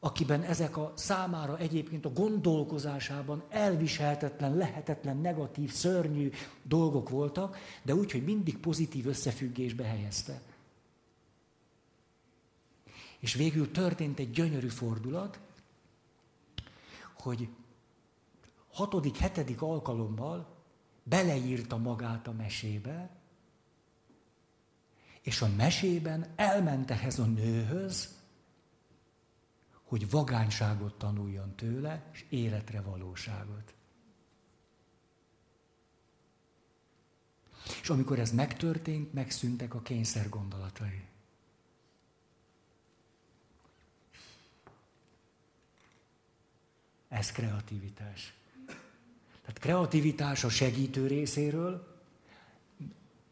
[0.00, 6.30] akiben ezek a számára egyébként a gondolkozásában elviselhetetlen, lehetetlen, negatív, szörnyű
[6.62, 10.40] dolgok voltak, de úgy, hogy mindig pozitív összefüggésbe helyezte.
[13.24, 15.40] És végül történt egy gyönyörű fordulat,
[17.18, 17.48] hogy
[18.72, 20.56] hatodik, hetedik alkalommal
[21.02, 23.10] beleírta magát a mesébe,
[25.20, 28.18] és a mesében elment ehhez a nőhöz,
[29.82, 33.74] hogy vagányságot tanuljon tőle, és életre valóságot.
[37.82, 41.12] És amikor ez megtörtént, megszűntek a kényszer gondolatai.
[47.14, 48.34] Ez kreativitás.
[49.40, 51.86] Tehát kreativitás a segítő részéről,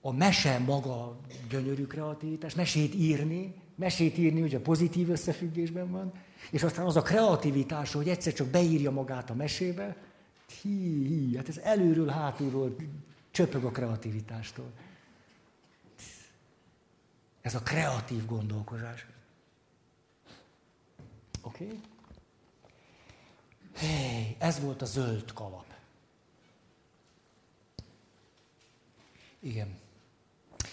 [0.01, 6.13] a mese maga gyönyörű kreativitás, mesét írni, mesét írni ugye pozitív összefüggésben van,
[6.51, 9.97] és aztán az a kreativitás, hogy egyszer csak beírja magát a mesébe,
[10.63, 12.77] hí, hí, hát ez előről, hátulról
[13.31, 14.71] csöpög a kreativitástól.
[17.41, 19.07] Ez a kreatív gondolkozás.
[21.43, 21.65] Oké?
[21.65, 21.81] Okay?
[23.75, 25.75] Hey, ez volt a zöld kalap.
[29.39, 29.79] Igen.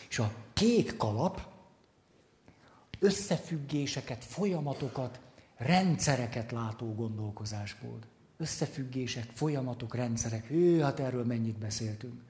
[0.09, 1.47] És a kék kalap
[2.99, 5.19] összefüggéseket, folyamatokat,
[5.57, 7.99] rendszereket látó gondolkozásból.
[8.37, 10.45] Összefüggések, folyamatok, rendszerek.
[10.45, 12.21] Hű, hát erről mennyit beszéltünk.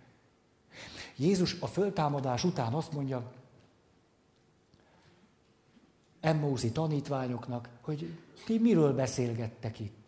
[1.15, 3.31] Jézus a föltámadás után azt mondja
[6.19, 9.98] Emmózi tanítványoknak, hogy ti miről beszélgettek itt?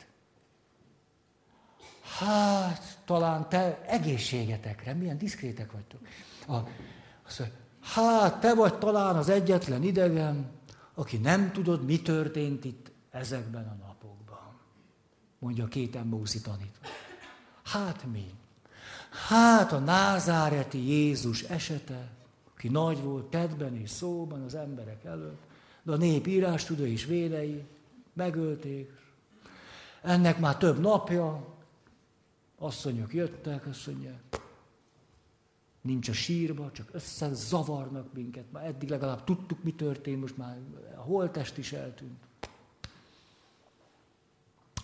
[2.17, 5.99] Hát, talán te egészségetekre, milyen diszkrétek vagytok.
[6.47, 6.55] A,
[7.27, 10.51] azt mondja, hát, te vagy talán az egyetlen idegen,
[10.93, 14.59] aki nem tudod, mi történt itt ezekben a napokban.
[15.39, 16.91] Mondja a két embószi tanítvány.
[17.63, 18.33] Hát mi?
[19.27, 22.07] Hát a názáreti Jézus esete,
[22.53, 25.41] aki nagy volt tedben és szóban az emberek előtt,
[25.83, 27.63] de a nép írás tudó és védei
[28.13, 28.91] megölték.
[30.01, 31.59] Ennek már több napja,
[32.61, 34.19] asszonyok jöttek, azt mondja,
[35.81, 38.51] nincs a sírba, csak összezavarnak minket.
[38.51, 40.59] Már eddig legalább tudtuk, mi történt, most már
[40.95, 42.27] a holtest is eltűnt.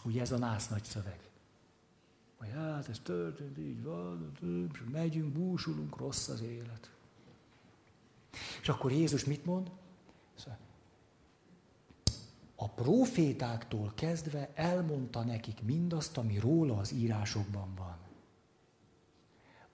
[0.03, 1.19] Ugye ez a nász nagy szöveg.
[2.39, 4.31] Majd hát ez történt, így van,
[4.73, 6.91] és megyünk, búsulunk, rossz az élet.
[8.61, 9.71] És akkor Jézus mit mond?
[12.59, 17.97] A profétáktól kezdve elmondta nekik mindazt, ami róla az írásokban van.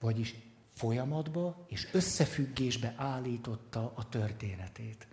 [0.00, 0.34] Vagyis
[0.72, 5.06] folyamatba és összefüggésbe állította a történetét.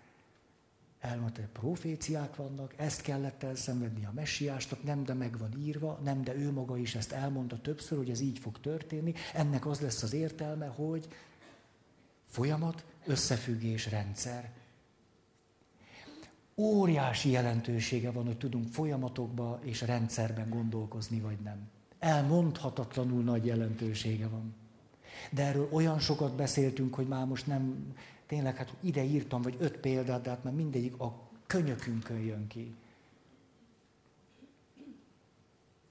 [0.99, 6.23] Elmondta, hogy proféciák vannak, ezt kellett elszenvedni a messiásnak, nem, de meg van írva, nem,
[6.23, 9.13] de ő maga is ezt elmondta többször, hogy ez így fog történni.
[9.33, 11.07] Ennek az lesz az értelme, hogy
[12.25, 14.51] folyamat, összefüggés, rendszer.
[16.61, 21.69] Óriási jelentősége van, hogy tudunk folyamatokba és rendszerben gondolkozni, vagy nem.
[21.99, 24.55] Elmondhatatlanul nagy jelentősége van.
[25.31, 27.93] De erről olyan sokat beszéltünk, hogy már most nem,
[28.25, 32.75] tényleg, hát ide írtam, vagy öt példát, de hát már mindegyik a könyökünkön jön ki.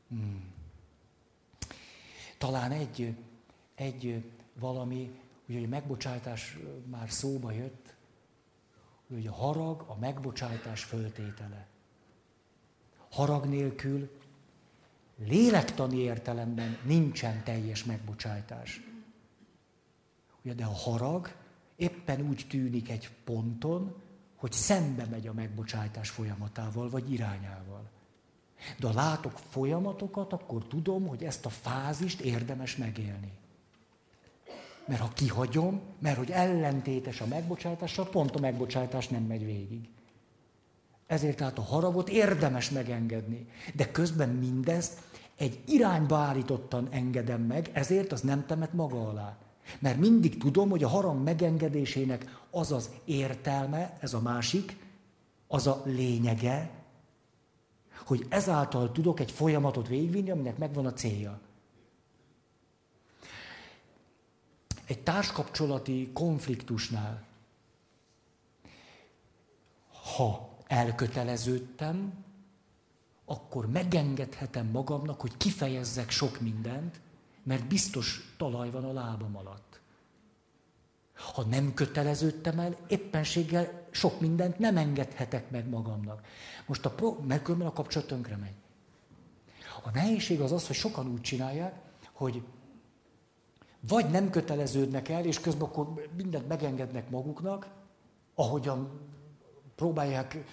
[0.09, 0.45] Hmm.
[2.39, 3.15] Talán egy,
[3.75, 4.25] egy
[4.59, 5.11] valami,
[5.47, 6.59] ugye a megbocsátás
[6.91, 7.90] már szóba jött,
[9.15, 11.67] hogy a harag a megbocsátás föltétele.
[13.11, 14.11] Harag nélkül
[15.25, 18.81] lélektani értelemben nincsen teljes megbocsátás.
[20.43, 21.35] Ugye, de a harag
[21.77, 23.95] éppen úgy tűnik egy ponton,
[24.37, 27.91] hogy szembe megy a megbocsátás folyamatával, vagy irányával.
[28.79, 33.33] De ha látok folyamatokat, akkor tudom, hogy ezt a fázist érdemes megélni.
[34.91, 39.89] Mert ha kihagyom, mert hogy ellentétes a megbocsátással, pont a megbocsátás nem megy végig.
[41.07, 43.47] Ezért tehát a haragot érdemes megengedni.
[43.75, 44.99] De közben mindezt
[45.37, 49.37] egy irányba állítottan engedem meg, ezért az nem temet maga alá.
[49.79, 54.77] Mert mindig tudom, hogy a harang megengedésének az az értelme, ez a másik,
[55.49, 56.71] az a lényege,
[58.07, 61.41] hogy ezáltal tudok egy folyamatot végvinni, aminek megvan a célja.
[64.91, 67.23] Egy társkapcsolati konfliktusnál,
[70.17, 72.25] ha elköteleződtem,
[73.25, 77.01] akkor megengedhetem magamnak, hogy kifejezzek sok mindent,
[77.43, 79.81] mert biztos talaj van a lábam alatt.
[81.15, 86.27] Ha nem köteleződtem el, éppenséggel sok mindent nem engedhetek meg magamnak.
[86.67, 88.55] Most a pro, mert különben a kapcsolat tönkre megy.
[89.83, 91.75] A nehézség az az, hogy sokan úgy csinálják,
[92.13, 92.43] hogy
[93.89, 97.69] vagy nem köteleződnek el, és közben akkor mindent megengednek maguknak,
[98.35, 98.91] ahogyan
[99.75, 100.45] próbálják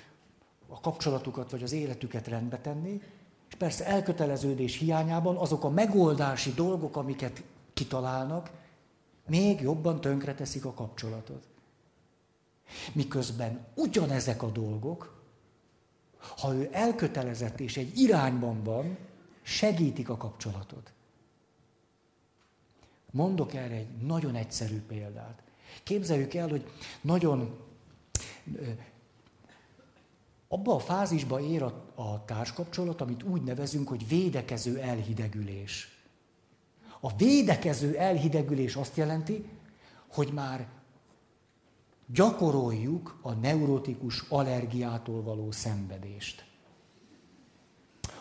[0.68, 3.02] a kapcsolatukat vagy az életüket rendbe tenni,
[3.50, 8.52] és persze elköteleződés hiányában azok a megoldási dolgok, amiket kitalálnak,
[9.28, 11.48] még jobban tönkreteszik a kapcsolatot.
[12.94, 15.16] Miközben ugyanezek a dolgok,
[16.38, 18.98] ha ő elkötelezett és egy irányban van,
[19.42, 20.92] segítik a kapcsolatot.
[23.12, 25.43] Mondok erre egy nagyon egyszerű példát.
[25.84, 26.70] Képzeljük el, hogy
[27.01, 27.66] nagyon
[30.47, 35.97] abba a fázisba ér a, a társkapcsolat, amit úgy nevezünk, hogy védekező elhidegülés.
[36.99, 39.49] A védekező elhidegülés azt jelenti,
[40.08, 40.68] hogy már
[42.05, 46.45] gyakoroljuk a neurotikus allergiától való szenvedést.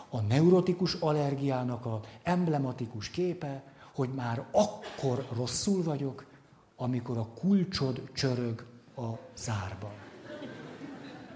[0.09, 3.63] A neurotikus allergiának a emblematikus képe,
[3.97, 6.25] hogy már akkor rosszul vagyok,
[6.75, 9.91] amikor a kulcsod csörög a zárban.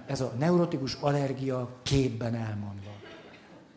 [0.05, 2.89] Ez a neurotikus allergia képben elmondva.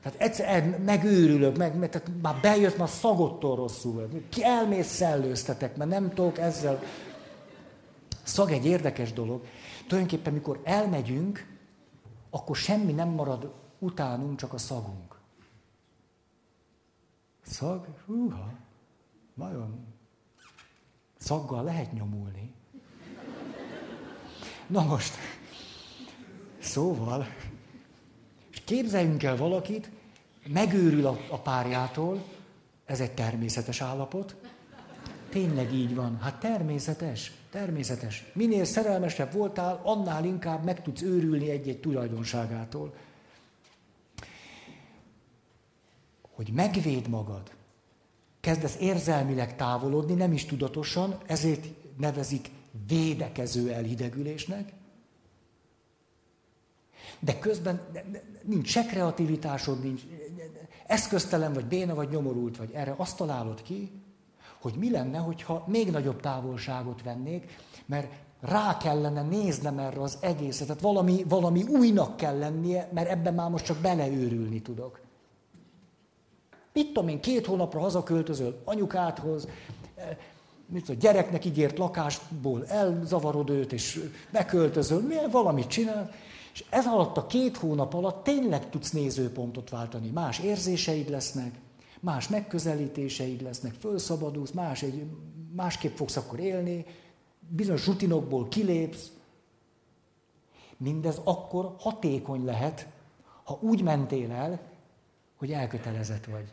[0.03, 4.09] Tehát egyszer megőrülök, meg, mert már bejött, már szagottól rosszul.
[4.29, 6.83] Ki elmész szellőztetek, mert nem tudok ezzel.
[8.23, 9.45] Szag egy érdekes dolog.
[9.87, 11.47] Tulajdonképpen, mikor elmegyünk,
[12.31, 15.19] akkor semmi nem marad utánunk, csak a szagunk.
[17.43, 17.87] Szag?
[18.07, 18.64] Húha.
[19.35, 19.87] Nagyon
[21.17, 22.55] szaggal lehet nyomulni.
[24.67, 25.15] Na most,
[26.59, 27.27] szóval,
[28.65, 29.91] képzeljünk el valakit,
[30.47, 32.23] megőrül a, a párjától,
[32.85, 34.37] ez egy természetes állapot.
[35.29, 36.21] Tényleg így van.
[36.21, 38.25] Hát természetes, természetes.
[38.33, 42.95] Minél szerelmesebb voltál, annál inkább meg tudsz őrülni egy-egy tulajdonságától.
[46.35, 47.51] Hogy megvéd magad,
[48.45, 51.67] kezdesz érzelmileg távolodni, nem is tudatosan, ezért
[51.99, 52.51] nevezik
[52.87, 54.73] védekező elhidegülésnek,
[57.19, 57.81] de közben
[58.43, 60.03] nincs se kreativitásod, nincs,
[60.87, 62.71] eszköztelen vagy, béna vagy, nyomorult vagy.
[62.73, 63.91] Erre azt találod ki,
[64.61, 70.67] hogy mi lenne, hogyha még nagyobb távolságot vennék, mert rá kellene néznem erre az egészet,
[70.67, 75.04] tehát valami, valami újnak kell lennie, mert ebben már most csak beleőrülni tudok.
[76.75, 79.49] Mit tudom én, két hónapra hazaköltözöl anyukádhoz,
[80.67, 86.13] mit a gyereknek ígért lakásból elzavarod őt, és beköltözöl, milyen valamit csinál,
[86.53, 90.11] és ez alatt a két hónap alatt tényleg tudsz nézőpontot váltani.
[90.11, 91.55] Más érzéseid lesznek,
[92.01, 95.07] más megközelítéseid lesznek, fölszabadulsz, más egy,
[95.57, 96.87] másképp fogsz akkor élni,
[97.49, 99.11] bizonyos rutinokból kilépsz.
[100.77, 102.87] Mindez akkor hatékony lehet,
[103.45, 104.61] ha úgy mentél el,
[105.37, 106.53] hogy elkötelezett vagy.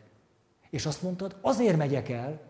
[0.72, 2.40] És azt mondtad, azért megyek el,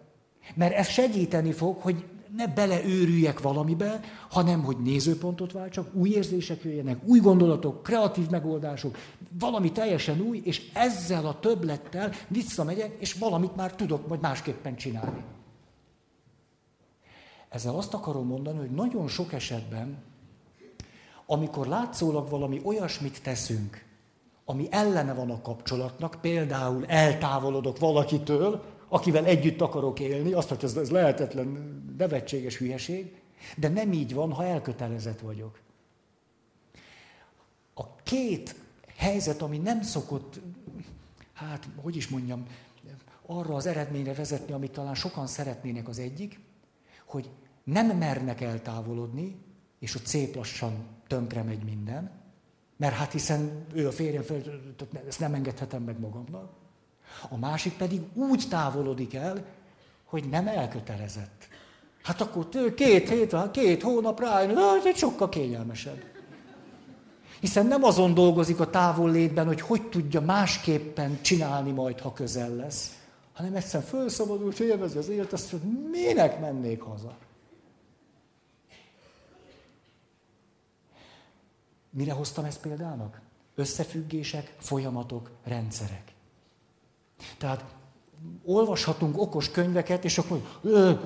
[0.54, 2.04] mert ez segíteni fog, hogy
[2.36, 4.00] ne beleőrüljek valamibe,
[4.30, 8.96] hanem hogy nézőpontot váltsak, új érzések jöjjenek, új gondolatok, kreatív megoldások,
[9.38, 15.24] valami teljesen új, és ezzel a többlettel visszamegyek, és valamit már tudok majd másképpen csinálni.
[17.48, 20.02] Ezzel azt akarom mondani, hogy nagyon sok esetben,
[21.26, 23.84] amikor látszólag valami olyasmit teszünk,
[24.44, 30.76] ami ellene van a kapcsolatnak, például eltávolodok valakitől, akivel együtt akarok élni, azt, hogy ez,
[30.76, 33.22] ez lehetetlen, nevetséges hülyeség,
[33.56, 35.60] de nem így van, ha elkötelezett vagyok.
[37.74, 38.54] A két
[38.96, 40.40] helyzet, ami nem szokott,
[41.32, 42.46] hát, hogy is mondjam,
[43.26, 46.40] arra az eredményre vezetni, amit talán sokan szeretnének az egyik,
[47.06, 47.30] hogy
[47.64, 49.36] nem mernek eltávolodni,
[49.78, 52.21] és ott szép lassan tönkre megy minden,
[52.82, 54.24] mert hát hiszen ő a férjem,
[55.08, 56.50] ezt nem engedhetem meg magamnak.
[57.28, 59.44] A másik pedig úgy távolodik el,
[60.04, 61.48] hogy nem elkötelezett.
[62.02, 66.02] Hát akkor két hét, két hónap rá, hát egy sokkal kényelmesebb.
[67.40, 72.96] Hiszen nem azon dolgozik a távollétben, hogy hogy tudja másképpen csinálni majd, ha közel lesz,
[73.32, 77.16] hanem egyszerűen felszabadul, élvezi az élet, azt mondja, minek mennék haza.
[81.92, 83.20] Mire hoztam ezt példának?
[83.54, 86.12] Összefüggések, folyamatok, rendszerek.
[87.38, 87.64] Tehát
[88.44, 90.60] olvashatunk okos könyveket, és akkor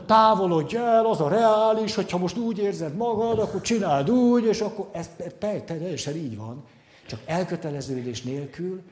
[0.06, 4.88] távolodj el, az a reális, hogyha most úgy érzed magad, akkor csináld úgy, és akkor
[4.92, 5.10] ez
[5.66, 6.64] teljesen így van.
[7.06, 8.82] Csak elköteleződés nélkül,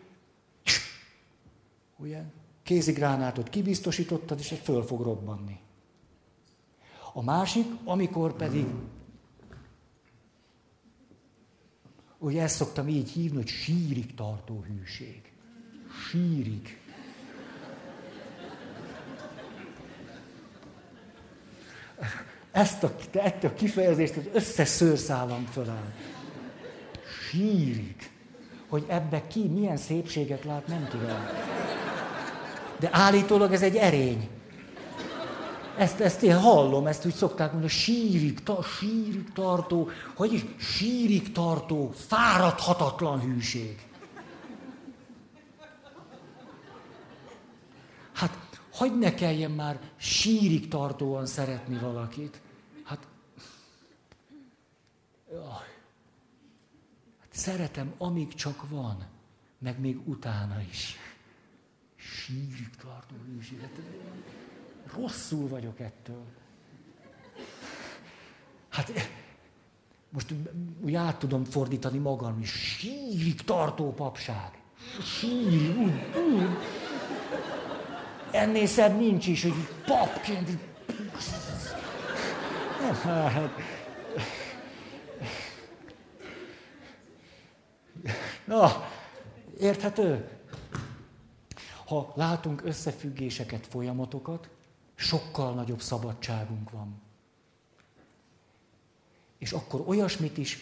[1.96, 2.22] ugye,
[2.62, 5.58] kézigránátot kibiztosítottad, és egy föl fog robbanni.
[7.12, 8.66] A másik, amikor pedig,
[12.24, 15.20] ugye ezt szoktam így hívni, hogy sírig tartó hűség.
[16.08, 16.78] Sírig.
[22.52, 25.92] Ezt a, ezt a kifejezést az összes szőrszálam föláll.
[27.28, 28.10] Sírik.
[28.68, 31.26] Hogy ebbe ki milyen szépséget lát, nem tudom.
[32.78, 34.28] De állítólag ez egy erény.
[35.76, 41.32] Ezt, ezt én hallom, ezt úgy szokták mondani, sírik, ta, sírik tartó, hogy is sírik
[41.32, 43.86] tartó, fáradhatatlan hűség.
[48.12, 52.40] Hát hogy ne kelljen már sírig tartóan szeretni valakit.
[52.84, 53.06] Hát,
[57.20, 59.06] hát szeretem, amíg csak van,
[59.58, 60.96] meg még utána is.
[61.96, 63.80] Sírig tartó hűséget.
[64.96, 66.24] Rosszul vagyok ettől.
[68.68, 68.92] Hát
[70.10, 70.34] most
[70.80, 72.50] úgy át tudom fordítani magam is.
[72.50, 74.62] Sírig tartó papság.
[75.02, 75.92] Sírig,
[78.30, 79.54] ennél szebb nincs is, hogy
[79.86, 80.58] papként.
[83.02, 83.50] Hát.
[88.44, 88.88] Na,
[89.60, 90.28] érthető?
[91.86, 94.48] Ha látunk összefüggéseket, folyamatokat,
[95.04, 97.02] sokkal nagyobb szabadságunk van.
[99.38, 100.58] És akkor olyasmit is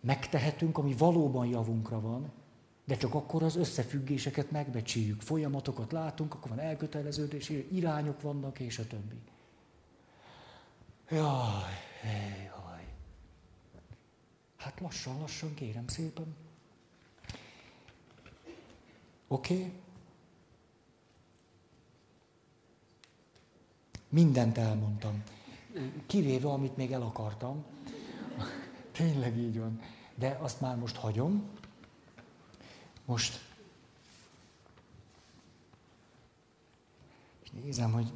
[0.00, 2.32] megtehetünk, ami valóban javunkra van,
[2.84, 8.86] de csak akkor az összefüggéseket megbecsüljük, folyamatokat látunk, akkor van elköteleződés, irányok vannak, és a
[8.86, 9.20] többi.
[11.10, 11.74] Jaj,
[12.44, 12.84] jaj.
[14.56, 16.34] Hát lassan, lassan, kérem szépen.
[19.28, 19.54] Oké?
[19.54, 19.72] Okay?
[24.10, 25.22] Mindent elmondtam.
[26.06, 27.64] Kivéve, amit még el akartam.
[28.92, 29.80] Tényleg így van.
[30.14, 31.48] De azt már most hagyom.
[33.04, 33.40] Most
[37.52, 38.12] Nézem, hogy...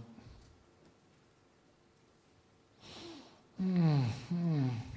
[3.56, 4.92] Hmm, hmm.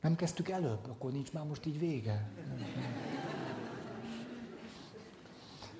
[0.00, 2.30] Nem kezdtük előbb, akkor nincs már most így vége.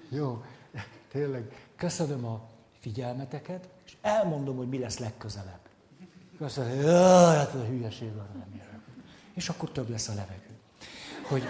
[0.09, 0.43] Jó,
[1.13, 2.49] tényleg, köszönöm a
[2.81, 5.61] figyelmeteket, és elmondom, hogy mi lesz legközelebb.
[6.39, 8.63] Köszönöm, jaj, hát a hülyeség van, nem
[9.35, 10.59] És akkor több lesz a levegő.
[11.29, 11.43] Hogy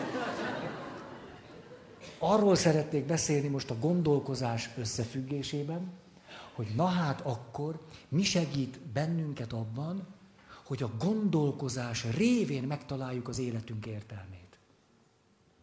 [2.19, 5.93] arról szeretnék beszélni most a gondolkozás összefüggésében,
[6.55, 10.07] hogy na hát akkor mi segít bennünket abban,
[10.65, 14.59] hogy a gondolkozás révén megtaláljuk az életünk értelmét.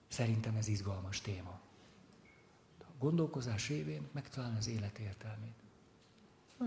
[0.07, 1.59] Szerintem ez izgalmas téma.
[3.03, 5.55] Gondolkozás révén megtalálni az élet értelmét.
[6.57, 6.65] Hm.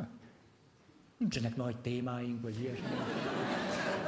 [1.18, 2.86] Nincsenek nagy témáink, vagy ilyesmi.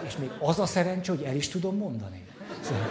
[0.07, 2.27] És még az a szerencsé, hogy el is tudom mondani.
[2.61, 2.87] Szóval...